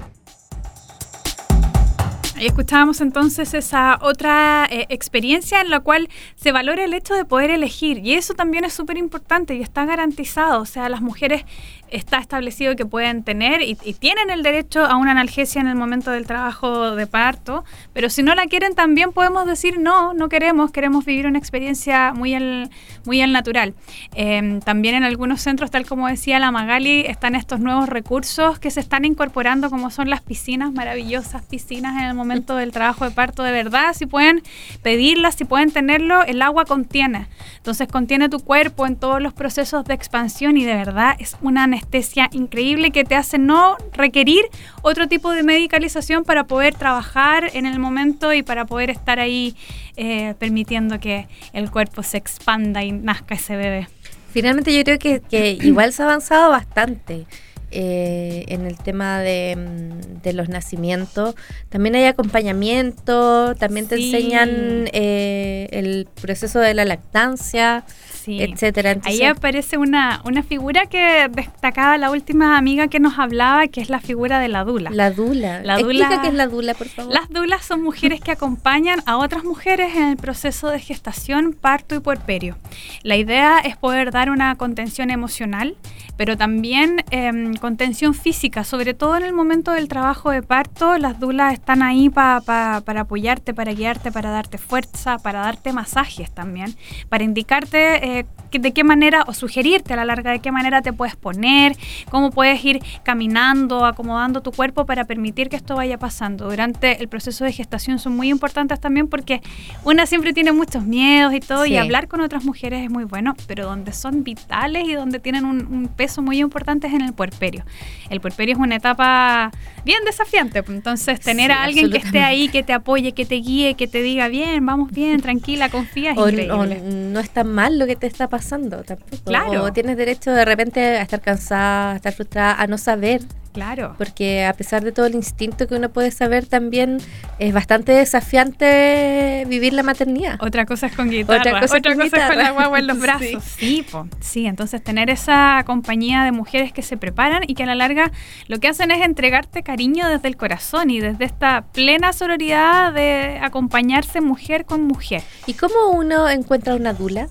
Ahí 2.36 2.44
escuchábamos 2.44 3.00
entonces 3.00 3.54
esa 3.54 3.98
otra 4.02 4.66
eh, 4.70 4.84
experiencia 4.90 5.62
en 5.62 5.70
la 5.70 5.80
cual 5.80 6.10
se 6.34 6.52
valora 6.52 6.84
el 6.84 6.92
hecho 6.92 7.14
de 7.14 7.24
poder 7.24 7.50
elegir 7.50 8.06
y 8.06 8.12
eso 8.12 8.34
también 8.34 8.64
es 8.64 8.74
súper 8.74 8.98
importante 8.98 9.54
y 9.54 9.62
está 9.62 9.86
garantizado, 9.86 10.60
o 10.60 10.66
sea, 10.66 10.90
las 10.90 11.00
mujeres 11.00 11.46
está 11.90 12.18
establecido 12.18 12.76
que 12.76 12.86
pueden 12.86 13.22
tener 13.22 13.62
y, 13.62 13.76
y, 13.84 13.94
tienen 13.94 14.30
el 14.30 14.42
derecho 14.42 14.84
a 14.84 14.96
una 14.96 15.12
analgesia 15.12 15.60
en 15.60 15.68
el 15.68 15.74
momento 15.74 16.10
del 16.10 16.26
trabajo 16.26 16.94
de 16.94 17.06
parto, 17.06 17.64
pero 17.92 18.10
si 18.10 18.22
no 18.22 18.34
la 18.34 18.46
quieren 18.46 18.74
también 18.74 19.12
podemos 19.12 19.46
decir 19.46 19.78
no, 19.78 20.14
no 20.14 20.28
queremos, 20.28 20.70
queremos 20.70 21.04
vivir 21.04 21.26
una 21.26 21.38
experiencia 21.38 22.12
muy 22.12 22.34
al, 22.34 22.70
muy 23.04 23.20
al 23.22 23.32
natural. 23.32 23.74
Eh, 24.14 24.60
también 24.64 24.94
en 24.94 25.04
algunos 25.04 25.40
centros, 25.40 25.70
tal 25.70 25.86
como 25.86 26.08
decía 26.08 26.38
la 26.38 26.50
Magali, 26.50 27.00
están 27.06 27.34
estos 27.34 27.60
nuevos 27.60 27.88
recursos 27.88 28.58
que 28.58 28.70
se 28.70 28.80
están 28.80 29.04
incorporando 29.04 29.70
como 29.70 29.90
son 29.90 30.10
las 30.10 30.22
piscinas, 30.22 30.72
maravillosas 30.72 31.42
piscinas 31.42 31.96
en 31.96 32.08
el 32.08 32.14
momento 32.14 32.56
del 32.56 32.72
trabajo 32.72 33.04
de 33.04 33.10
parto 33.10 33.42
de 33.42 33.52
verdad, 33.52 33.94
si 33.94 34.06
pueden 34.06 34.42
pedirlas, 34.82 35.34
si 35.34 35.44
pueden 35.44 35.70
tenerlo, 35.70 36.22
el 36.24 36.42
agua 36.42 36.64
contiene, 36.64 37.28
entonces 37.56 37.88
contiene 37.88 38.28
tu 38.28 38.40
cuerpo 38.40 38.86
en 38.86 38.96
todos 38.96 39.20
los 39.20 39.32
procesos 39.32 39.84
de 39.84 39.94
expansión 39.94 40.56
y 40.56 40.64
de 40.64 40.74
verdad 40.74 41.16
es 41.18 41.36
una 41.42 41.66
anestesia 41.76 42.28
increíble 42.32 42.90
que 42.90 43.04
te 43.04 43.14
hace 43.14 43.38
no 43.38 43.76
requerir 43.92 44.44
otro 44.82 45.08
tipo 45.08 45.30
de 45.32 45.42
medicalización 45.42 46.24
para 46.24 46.44
poder 46.44 46.74
trabajar 46.74 47.50
en 47.52 47.66
el 47.66 47.78
momento 47.78 48.32
y 48.32 48.42
para 48.42 48.64
poder 48.64 48.90
estar 48.90 49.20
ahí 49.20 49.54
eh, 49.96 50.34
permitiendo 50.38 50.98
que 51.00 51.28
el 51.52 51.70
cuerpo 51.70 52.02
se 52.02 52.16
expanda 52.16 52.82
y 52.82 52.92
nazca 52.92 53.34
ese 53.34 53.56
bebé. 53.56 53.88
Finalmente 54.30 54.76
yo 54.76 54.84
creo 54.84 54.98
que, 54.98 55.20
que 55.20 55.58
igual 55.62 55.92
se 55.92 56.02
ha 56.02 56.06
avanzado 56.06 56.50
bastante. 56.50 57.26
Eh, 57.72 58.44
en 58.46 58.64
el 58.64 58.78
tema 58.78 59.18
de, 59.18 59.56
mm, 59.56 60.22
de, 60.22 60.32
los 60.32 60.48
nacimientos. 60.48 61.34
También 61.68 61.96
hay 61.96 62.04
acompañamiento, 62.04 63.56
también 63.56 63.88
te 63.88 63.96
sí. 63.96 64.04
enseñan 64.14 64.88
eh, 64.92 65.68
el 65.72 66.06
proceso 66.14 66.60
de 66.60 66.74
la 66.74 66.84
lactancia, 66.84 67.84
sí. 68.26 68.42
etcétera. 68.42 68.90
Entonces, 68.90 69.20
Ahí 69.20 69.26
aparece 69.26 69.78
una, 69.78 70.20
una 70.24 70.42
figura 70.42 70.86
que 70.86 71.28
destacaba 71.30 71.96
la 71.96 72.10
última 72.10 72.58
amiga 72.58 72.88
que 72.88 73.00
nos 73.00 73.18
hablaba, 73.18 73.68
que 73.68 73.80
es 73.80 73.88
la 73.88 74.00
figura 74.00 74.38
de 74.40 74.48
la 74.48 74.64
dula. 74.64 74.90
La 74.90 75.10
dula. 75.10 75.62
La 75.62 75.78
dula 75.78 76.04
Explica 76.04 76.22
qué 76.22 76.28
es 76.28 76.34
la 76.34 76.48
dula, 76.48 76.74
por 76.74 76.88
favor. 76.88 77.12
Las 77.12 77.28
dulas 77.30 77.64
son 77.64 77.82
mujeres 77.82 78.20
que 78.20 78.32
acompañan 78.32 79.00
a 79.06 79.16
otras 79.16 79.44
mujeres 79.44 79.94
en 79.94 80.04
el 80.04 80.16
proceso 80.16 80.68
de 80.68 80.80
gestación, 80.80 81.52
parto 81.52 81.94
y 81.94 82.00
puerperio. 82.00 82.56
La 83.02 83.16
idea 83.16 83.58
es 83.60 83.76
poder 83.76 84.10
dar 84.10 84.30
una 84.30 84.54
contención 84.56 85.10
emocional, 85.10 85.76
pero 86.16 86.36
también 86.36 87.04
eh, 87.10 87.30
contención 87.60 88.14
física, 88.14 88.64
sobre 88.64 88.94
todo 88.94 89.16
en 89.16 89.24
el 89.24 89.32
momento 89.32 89.72
del 89.72 89.88
trabajo 89.88 90.30
de 90.30 90.42
parto. 90.42 90.98
Las 90.98 91.20
dulas 91.20 91.52
están 91.52 91.82
ahí 91.82 92.08
pa, 92.08 92.40
pa, 92.40 92.82
para 92.84 93.02
apoyarte, 93.02 93.54
para 93.54 93.72
guiarte, 93.72 94.10
para 94.10 94.30
darte 94.30 94.58
fuerza, 94.58 95.18
para 95.18 95.40
darte 95.40 95.72
masajes 95.72 96.30
también, 96.30 96.74
para 97.08 97.24
indicarte 97.24 98.15
eh, 98.15 98.15
que, 98.50 98.58
de 98.58 98.72
qué 98.72 98.84
manera, 98.84 99.24
o 99.26 99.34
sugerirte 99.34 99.92
a 99.92 99.96
la 99.96 100.04
larga 100.04 100.30
de 100.30 100.38
qué 100.40 100.52
manera 100.52 100.82
te 100.82 100.92
puedes 100.92 101.16
poner, 101.16 101.76
cómo 102.10 102.30
puedes 102.30 102.64
ir 102.64 102.82
caminando, 103.02 103.84
acomodando 103.84 104.40
tu 104.40 104.52
cuerpo 104.52 104.86
para 104.86 105.04
permitir 105.04 105.48
que 105.48 105.56
esto 105.56 105.76
vaya 105.76 105.98
pasando. 105.98 106.48
Durante 106.48 107.02
el 107.02 107.08
proceso 107.08 107.44
de 107.44 107.52
gestación 107.52 107.98
son 107.98 108.16
muy 108.16 108.28
importantes 108.28 108.80
también 108.80 109.08
porque 109.08 109.42
una 109.84 110.06
siempre 110.06 110.32
tiene 110.32 110.52
muchos 110.52 110.84
miedos 110.84 111.34
y 111.34 111.40
todo, 111.40 111.64
sí. 111.64 111.72
y 111.72 111.76
hablar 111.76 112.08
con 112.08 112.20
otras 112.20 112.44
mujeres 112.44 112.84
es 112.84 112.90
muy 112.90 113.04
bueno, 113.04 113.34
pero 113.46 113.66
donde 113.66 113.92
son 113.92 114.24
vitales 114.24 114.88
y 114.88 114.94
donde 114.94 115.18
tienen 115.18 115.44
un, 115.44 115.66
un 115.66 115.88
peso 115.88 116.22
muy 116.22 116.38
importante 116.38 116.86
es 116.86 116.94
en 116.94 117.02
el 117.02 117.12
puerperio. 117.12 117.64
El 118.10 118.20
puerperio 118.20 118.54
es 118.54 118.60
una 118.60 118.76
etapa 118.76 119.50
bien 119.84 120.04
desafiante, 120.04 120.64
entonces 120.66 121.20
tener 121.20 121.50
sí, 121.50 121.56
a 121.56 121.62
alguien 121.62 121.90
que 121.90 121.98
esté 121.98 122.20
ahí, 122.20 122.48
que 122.48 122.62
te 122.62 122.72
apoye, 122.72 123.12
que 123.12 123.24
te 123.24 123.36
guíe, 123.36 123.74
que 123.74 123.86
te 123.86 124.02
diga 124.02 124.28
bien, 124.28 124.64
vamos 124.66 124.90
bien, 124.90 125.20
tranquila, 125.20 125.68
confía, 125.68 126.12
es 126.12 126.18
o, 126.18 126.28
increíble. 126.28 126.52
O 126.52 126.66
no 126.66 127.20
es 127.20 127.30
tan 127.30 127.48
mal 127.48 127.78
lo 127.78 127.86
que 127.86 127.96
te 127.96 128.05
está 128.06 128.28
pasando 128.28 128.82
tampoco. 128.82 129.16
Claro. 129.24 129.64
O 129.64 129.72
tienes 129.72 129.96
derecho 129.96 130.32
de 130.32 130.44
repente 130.44 130.80
a 130.80 131.02
estar 131.02 131.20
cansada, 131.20 131.92
a 131.92 131.96
estar 131.96 132.12
frustrada, 132.12 132.60
a 132.60 132.66
no 132.66 132.78
saber 132.78 133.22
Claro. 133.56 133.94
Porque 133.96 134.44
a 134.44 134.52
pesar 134.52 134.84
de 134.84 134.92
todo 134.92 135.06
el 135.06 135.14
instinto 135.14 135.66
que 135.66 135.74
uno 135.76 135.88
puede 135.88 136.10
saber, 136.10 136.44
también 136.46 136.98
es 137.38 137.54
bastante 137.54 137.92
desafiante 137.92 139.46
vivir 139.48 139.72
la 139.72 139.82
maternidad. 139.82 140.36
Otra 140.42 140.66
cosa 140.66 140.88
es 140.88 140.94
con 140.94 141.08
guitarra. 141.08 141.40
Otra 141.40 141.60
cosa, 141.60 141.78
Otra 141.78 141.94
con, 141.94 142.02
cosa 142.02 142.04
guitarra. 142.04 142.24
es 142.24 142.34
con 142.34 142.44
la 142.44 142.50
guagua 142.50 142.78
en 142.80 142.86
los 142.86 142.98
brazos. 143.00 143.42
Sí, 143.44 143.76
sí, 143.76 143.86
po. 143.90 144.06
sí, 144.20 144.44
entonces 144.46 144.84
tener 144.84 145.08
esa 145.08 145.62
compañía 145.64 146.22
de 146.24 146.32
mujeres 146.32 146.70
que 146.74 146.82
se 146.82 146.98
preparan 146.98 147.44
y 147.46 147.54
que 147.54 147.62
a 147.62 147.66
la 147.66 147.74
larga 147.74 148.12
lo 148.46 148.60
que 148.60 148.68
hacen 148.68 148.90
es 148.90 149.02
entregarte 149.02 149.62
cariño 149.62 150.06
desde 150.06 150.28
el 150.28 150.36
corazón 150.36 150.90
y 150.90 151.00
desde 151.00 151.24
esta 151.24 151.64
plena 151.72 152.12
sororidad 152.12 152.92
de 152.92 153.38
acompañarse 153.40 154.20
mujer 154.20 154.66
con 154.66 154.82
mujer. 154.86 155.22
¿Y 155.46 155.54
cómo 155.54 155.92
uno 155.94 156.28
encuentra 156.28 156.74
una 156.74 156.92
dula? 156.92 157.28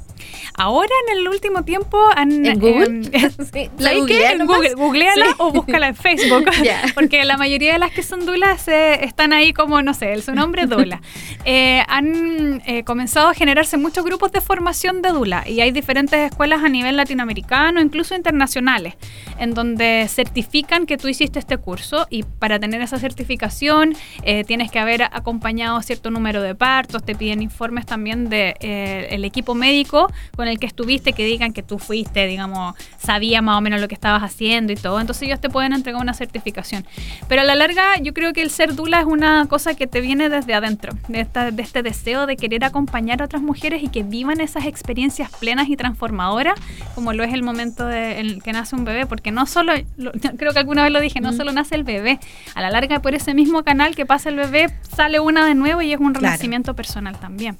Ahora 0.57 0.89
en 1.07 1.17
el 1.17 1.27
último 1.27 1.63
tiempo 1.63 1.97
han, 2.15 2.45
¿En 2.45 2.59
Google? 2.59 3.09
Eh, 3.11 3.29
sí, 3.53 3.69
¿La 3.77 3.91
qué? 4.07 4.25
En 4.31 4.45
Google, 4.47 4.73
googleala 4.73 5.27
sí. 5.27 5.35
o 5.37 5.51
búscala 5.51 5.89
en 5.89 5.95
Facebook. 5.95 6.14
yeah. 6.63 6.81
Porque 6.95 7.23
la 7.25 7.37
mayoría 7.37 7.73
de 7.73 7.79
las 7.79 7.91
que 7.91 8.03
son 8.03 8.25
dulas 8.25 8.67
eh, 8.67 9.03
están 9.03 9.33
ahí 9.33 9.53
como, 9.53 9.81
no 9.81 9.93
sé, 9.93 10.21
su 10.21 10.33
nombre 10.33 10.63
es 10.63 10.69
dula. 10.69 11.01
eh, 11.45 11.83
han 11.87 12.61
eh, 12.65 12.83
comenzado 12.83 13.29
a 13.29 13.33
generarse 13.33 13.77
muchos 13.77 14.03
grupos 14.03 14.31
de 14.31 14.41
formación 14.41 15.01
de 15.01 15.09
dula 15.09 15.47
y 15.47 15.61
hay 15.61 15.71
diferentes 15.71 16.19
escuelas 16.31 16.63
a 16.63 16.69
nivel 16.69 16.97
latinoamericano, 16.97 17.81
incluso 17.81 18.15
internacionales, 18.15 18.95
en 19.39 19.53
donde 19.53 20.07
certifican 20.09 20.85
que 20.85 20.97
tú 20.97 21.07
hiciste 21.07 21.39
este 21.39 21.57
curso 21.57 22.07
y 22.09 22.23
para 22.23 22.59
tener 22.59 22.81
esa 22.81 22.97
certificación 22.97 23.95
eh, 24.23 24.43
tienes 24.43 24.71
que 24.71 24.79
haber 24.79 25.03
acompañado 25.03 25.81
cierto 25.81 26.11
número 26.11 26.41
de 26.41 26.55
partos, 26.55 27.03
te 27.03 27.15
piden 27.15 27.41
informes 27.41 27.85
también 27.85 28.29
del 28.29 28.55
de, 28.59 29.07
el 29.11 29.25
equipo 29.25 29.55
médico 29.55 30.11
con 30.35 30.47
el 30.47 30.59
que 30.59 30.65
estuviste, 30.65 31.13
que 31.13 31.25
digan 31.25 31.53
que 31.53 31.63
tú 31.63 31.79
fuiste, 31.79 32.27
digamos, 32.27 32.75
sabía 32.97 33.41
más 33.41 33.57
o 33.57 33.61
menos 33.61 33.81
lo 33.81 33.87
que 33.87 33.95
estabas 33.95 34.23
haciendo 34.23 34.73
y 34.73 34.75
todo. 34.75 34.99
Entonces 34.99 35.23
ellos 35.23 35.39
te 35.39 35.49
pueden 35.49 35.73
entregar 35.73 35.94
una 35.97 36.13
certificación. 36.13 36.85
Pero 37.27 37.41
a 37.41 37.43
la 37.45 37.55
larga 37.55 37.97
yo 38.01 38.13
creo 38.13 38.33
que 38.33 38.41
el 38.41 38.49
ser 38.49 38.75
dula 38.75 38.99
es 38.99 39.05
una 39.05 39.45
cosa 39.47 39.75
que 39.75 39.87
te 39.87 40.01
viene 40.01 40.29
desde 40.29 40.53
adentro, 40.53 40.93
de, 41.07 41.21
esta, 41.21 41.51
de 41.51 41.61
este 41.61 41.83
deseo 41.83 42.25
de 42.25 42.37
querer 42.37 42.63
acompañar 42.63 43.21
a 43.21 43.25
otras 43.25 43.41
mujeres 43.41 43.83
y 43.83 43.89
que 43.89 44.03
vivan 44.03 44.41
esas 44.41 44.65
experiencias 44.65 45.29
plenas 45.39 45.69
y 45.69 45.77
transformadoras, 45.77 46.59
como 46.93 47.13
lo 47.13 47.23
es 47.23 47.33
el 47.33 47.43
momento 47.43 47.85
de, 47.85 48.19
en 48.19 48.25
el 48.27 48.43
que 48.43 48.53
nace 48.53 48.75
un 48.75 48.85
bebé, 48.85 49.05
porque 49.05 49.31
no 49.31 49.45
solo, 49.45 49.73
lo, 49.97 50.11
creo 50.37 50.53
que 50.53 50.59
alguna 50.59 50.83
vez 50.83 50.91
lo 50.91 50.99
dije, 50.99 51.21
no 51.21 51.31
mm. 51.31 51.37
solo 51.37 51.51
nace 51.51 51.75
el 51.75 51.83
bebé, 51.83 52.19
a 52.53 52.61
la 52.61 52.69
larga 52.69 53.01
por 53.01 53.15
ese 53.15 53.33
mismo 53.33 53.63
canal 53.63 53.95
que 53.95 54.05
pasa 54.05 54.29
el 54.29 54.35
bebé, 54.35 54.67
sale 54.95 55.19
una 55.19 55.45
de 55.45 55.55
nuevo 55.55 55.81
y 55.81 55.93
es 55.93 55.99
un 55.99 56.13
claro. 56.13 56.25
renacimiento 56.25 56.75
personal 56.75 57.19
también. 57.19 57.57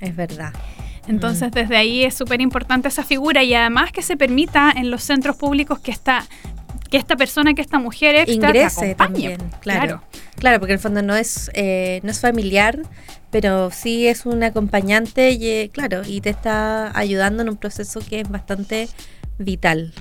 Es 0.00 0.14
verdad. 0.14 0.52
Entonces, 1.08 1.50
desde 1.50 1.76
ahí 1.76 2.04
es 2.04 2.14
súper 2.14 2.40
importante 2.42 2.88
esa 2.88 3.02
figura 3.02 3.42
y 3.42 3.54
además 3.54 3.92
que 3.92 4.02
se 4.02 4.16
permita 4.16 4.70
en 4.70 4.90
los 4.90 5.02
centros 5.02 5.36
públicos 5.36 5.78
que 5.78 5.90
está 5.90 6.26
que 6.90 6.96
esta 6.96 7.16
persona, 7.16 7.54
que 7.54 7.62
esta 7.62 7.78
mujer 7.78 8.14
extra 8.16 8.50
ingrese 8.50 8.94
también, 8.94 9.38
claro. 9.60 9.80
claro. 9.80 10.02
Claro, 10.36 10.60
porque 10.60 10.72
en 10.72 10.76
el 10.76 10.82
fondo 10.82 11.02
no 11.02 11.16
es 11.16 11.50
eh, 11.54 12.00
no 12.04 12.10
es 12.10 12.20
familiar, 12.20 12.78
pero 13.30 13.70
sí 13.70 14.06
es 14.06 14.24
un 14.24 14.42
acompañante 14.42 15.32
y 15.32 15.46
eh, 15.46 15.70
claro, 15.72 16.02
y 16.06 16.20
te 16.20 16.30
está 16.30 16.96
ayudando 16.96 17.42
en 17.42 17.50
un 17.50 17.56
proceso 17.56 18.00
que 18.00 18.20
es 18.20 18.28
bastante 18.28 18.88
vital. 19.38 19.92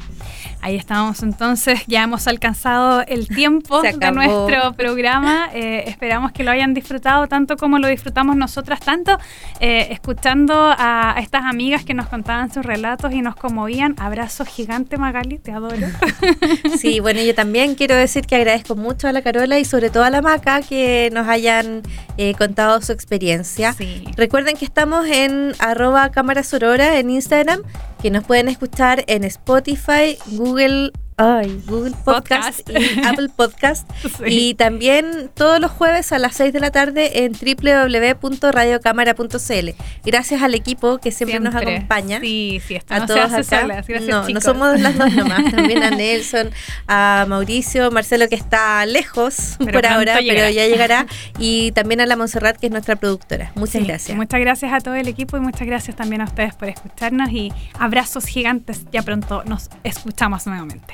Ahí 0.61 0.75
estamos 0.75 1.23
entonces, 1.23 1.81
ya 1.87 2.03
hemos 2.03 2.27
alcanzado 2.27 3.01
el 3.07 3.27
tiempo 3.27 3.81
de 3.81 4.11
nuestro 4.11 4.73
programa. 4.73 5.49
Eh, 5.53 5.83
esperamos 5.87 6.31
que 6.31 6.43
lo 6.43 6.51
hayan 6.51 6.73
disfrutado 6.73 7.27
tanto 7.27 7.57
como 7.57 7.79
lo 7.79 7.87
disfrutamos 7.87 8.35
nosotras, 8.35 8.79
tanto 8.79 9.17
eh, 9.59 9.87
escuchando 9.91 10.53
a, 10.55 11.15
a, 11.15 11.19
estas 11.19 11.43
amigas 11.43 11.85
que 11.85 11.93
nos 11.93 12.07
contaban 12.07 12.51
sus 12.51 12.65
relatos 12.65 13.13
y 13.13 13.21
nos 13.21 13.35
conmovían. 13.35 13.95
Abrazo 13.97 14.45
gigante 14.45 14.97
Magali, 14.97 15.37
te 15.37 15.51
adoro. 15.51 15.87
sí, 16.77 16.99
bueno, 16.99 17.21
yo 17.21 17.35
también 17.35 17.75
quiero 17.75 17.95
decir 17.95 18.25
que 18.25 18.35
agradezco 18.35 18.75
mucho 18.75 19.07
a 19.07 19.11
la 19.11 19.21
Carola 19.21 19.59
y 19.59 19.65
sobre 19.65 19.89
todo 19.89 20.03
a 20.03 20.09
la 20.09 20.21
Maca 20.21 20.61
que 20.61 21.09
nos 21.13 21.27
hayan 21.27 21.83
eh, 22.17 22.33
contado 22.35 22.81
su 22.81 22.91
experiencia. 22.91 23.73
Sí. 23.73 24.03
Recuerden 24.15 24.57
que 24.57 24.65
estamos 24.65 25.05
en 25.07 25.53
arroba 25.59 26.09
cámara 26.11 26.43
sorora 26.43 26.99
en 26.99 27.09
Instagram, 27.09 27.61
que 28.01 28.11
nos 28.11 28.23
pueden 28.23 28.47
escuchar 28.47 29.03
en 29.07 29.23
Spotify, 29.23 30.16
Google 30.25 30.91
Ay, 31.19 31.63
Google 31.65 31.95
Podcast, 32.05 32.61
Podcast. 32.61 32.97
y 32.97 33.03
Apple 33.05 33.29
Podcast. 33.35 33.89
Sí. 34.17 34.23
Y 34.25 34.53
también 34.55 35.29
todos 35.33 35.59
los 35.59 35.71
jueves 35.71 36.11
a 36.11 36.19
las 36.19 36.35
6 36.35 36.53
de 36.53 36.59
la 36.59 36.69
tarde 36.71 37.23
en 37.25 37.33
www.radiocámara.cl. 37.33 39.69
Gracias 40.05 40.41
al 40.41 40.53
equipo 40.55 40.97
que 40.99 41.11
siempre, 41.11 41.39
nos 41.39 41.55
acompaña. 41.55 42.19
Sí, 42.19 42.61
sí, 42.65 42.75
esto 42.75 42.93
a 42.93 42.99
no 42.99 43.07
se 43.07 43.13
todos 43.13 43.33
hace 43.33 43.55
acá. 43.55 43.61
solas. 43.63 43.87
Gracias, 43.87 44.09
no, 44.09 44.27
no 44.29 44.41
somos 44.41 44.79
las 44.79 44.97
dos 44.97 45.11
nomás. 45.13 45.51
También 45.55 45.83
a 45.83 45.89
Nelson, 45.91 46.51
a 46.87 47.25
Mauricio, 47.27 47.91
Marcelo 47.91 48.27
que 48.29 48.35
está 48.35 48.85
lejos 48.85 49.55
Pero 49.59 49.71
por 49.71 49.85
ahora, 49.85 50.19
llegará. 50.21 50.41
pero 50.47 50.55
ya 50.55 50.67
llegará. 50.67 51.05
Y 51.39 51.71
también 51.73 51.99
a 52.01 52.05
la 52.05 52.15
Montserrat 52.15 52.57
que 52.57 52.67
es 52.67 52.71
nuestra 52.71 52.95
productora. 52.95 53.51
Muchas 53.55 53.81
Sí, 53.81 53.87
gracias. 53.87 54.17
Muchas 54.17 54.39
gracias 54.39 54.71
a 54.73 54.79
todo 54.79 54.95
el 54.95 55.07
equipo 55.07 55.37
y 55.37 55.39
muchas 55.41 55.67
gracias 55.67 55.95
también 55.95 56.21
a 56.21 56.25
ustedes 56.25 56.55
por 56.55 56.69
escucharnos 56.69 57.29
y 57.31 57.51
abrazos 57.79 58.25
gigantes. 58.25 58.81
Ya 58.91 59.01
pronto 59.03 59.43
nos 59.45 59.69
escuchamos 59.83 60.45
nuevamente. 60.47 60.93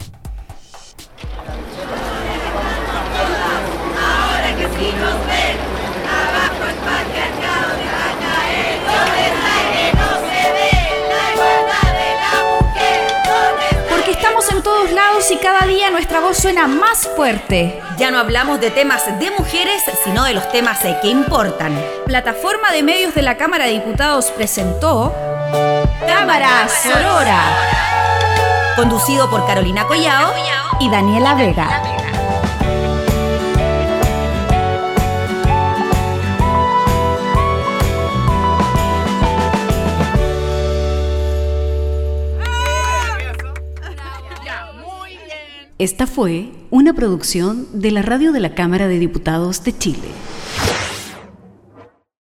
Estamos 14.43 14.57
en 14.57 14.63
todos 14.63 14.91
lados 14.91 15.31
y 15.31 15.37
cada 15.37 15.65
día 15.65 15.89
nuestra 15.89 16.19
voz 16.19 16.37
suena 16.37 16.67
más 16.67 17.07
fuerte. 17.15 17.81
Ya 17.97 18.11
no 18.11 18.17
hablamos 18.17 18.59
de 18.59 18.71
temas 18.71 19.05
de 19.19 19.31
mujeres, 19.31 19.81
sino 20.03 20.25
de 20.25 20.33
los 20.33 20.51
temas 20.51 20.79
que 21.01 21.07
importan. 21.07 21.73
Plataforma 22.05 22.71
de 22.73 22.83
Medios 22.83 23.13
de 23.13 23.21
la 23.21 23.37
Cámara 23.37 23.65
de 23.65 23.71
Diputados 23.71 24.31
presentó 24.31 25.13
Cámara 26.05 26.67
Sorora 26.67 27.41
Conducido 28.75 29.29
por 29.29 29.45
Carolina 29.45 29.87
Collao 29.87 30.33
y 30.79 30.89
Daniela 30.89 31.35
Vega. 31.35 32.12
Esta 45.83 46.07
fue 46.07 46.49
una 46.69 46.93
producción 46.93 47.67
de 47.73 47.91
la 47.91 48.01
Radio 48.01 48.31
de 48.31 48.39
la 48.39 48.55
Cámara 48.55 48.87
de 48.87 48.99
Diputados 48.99 49.65
de 49.65 49.77
Chile. 49.77 50.07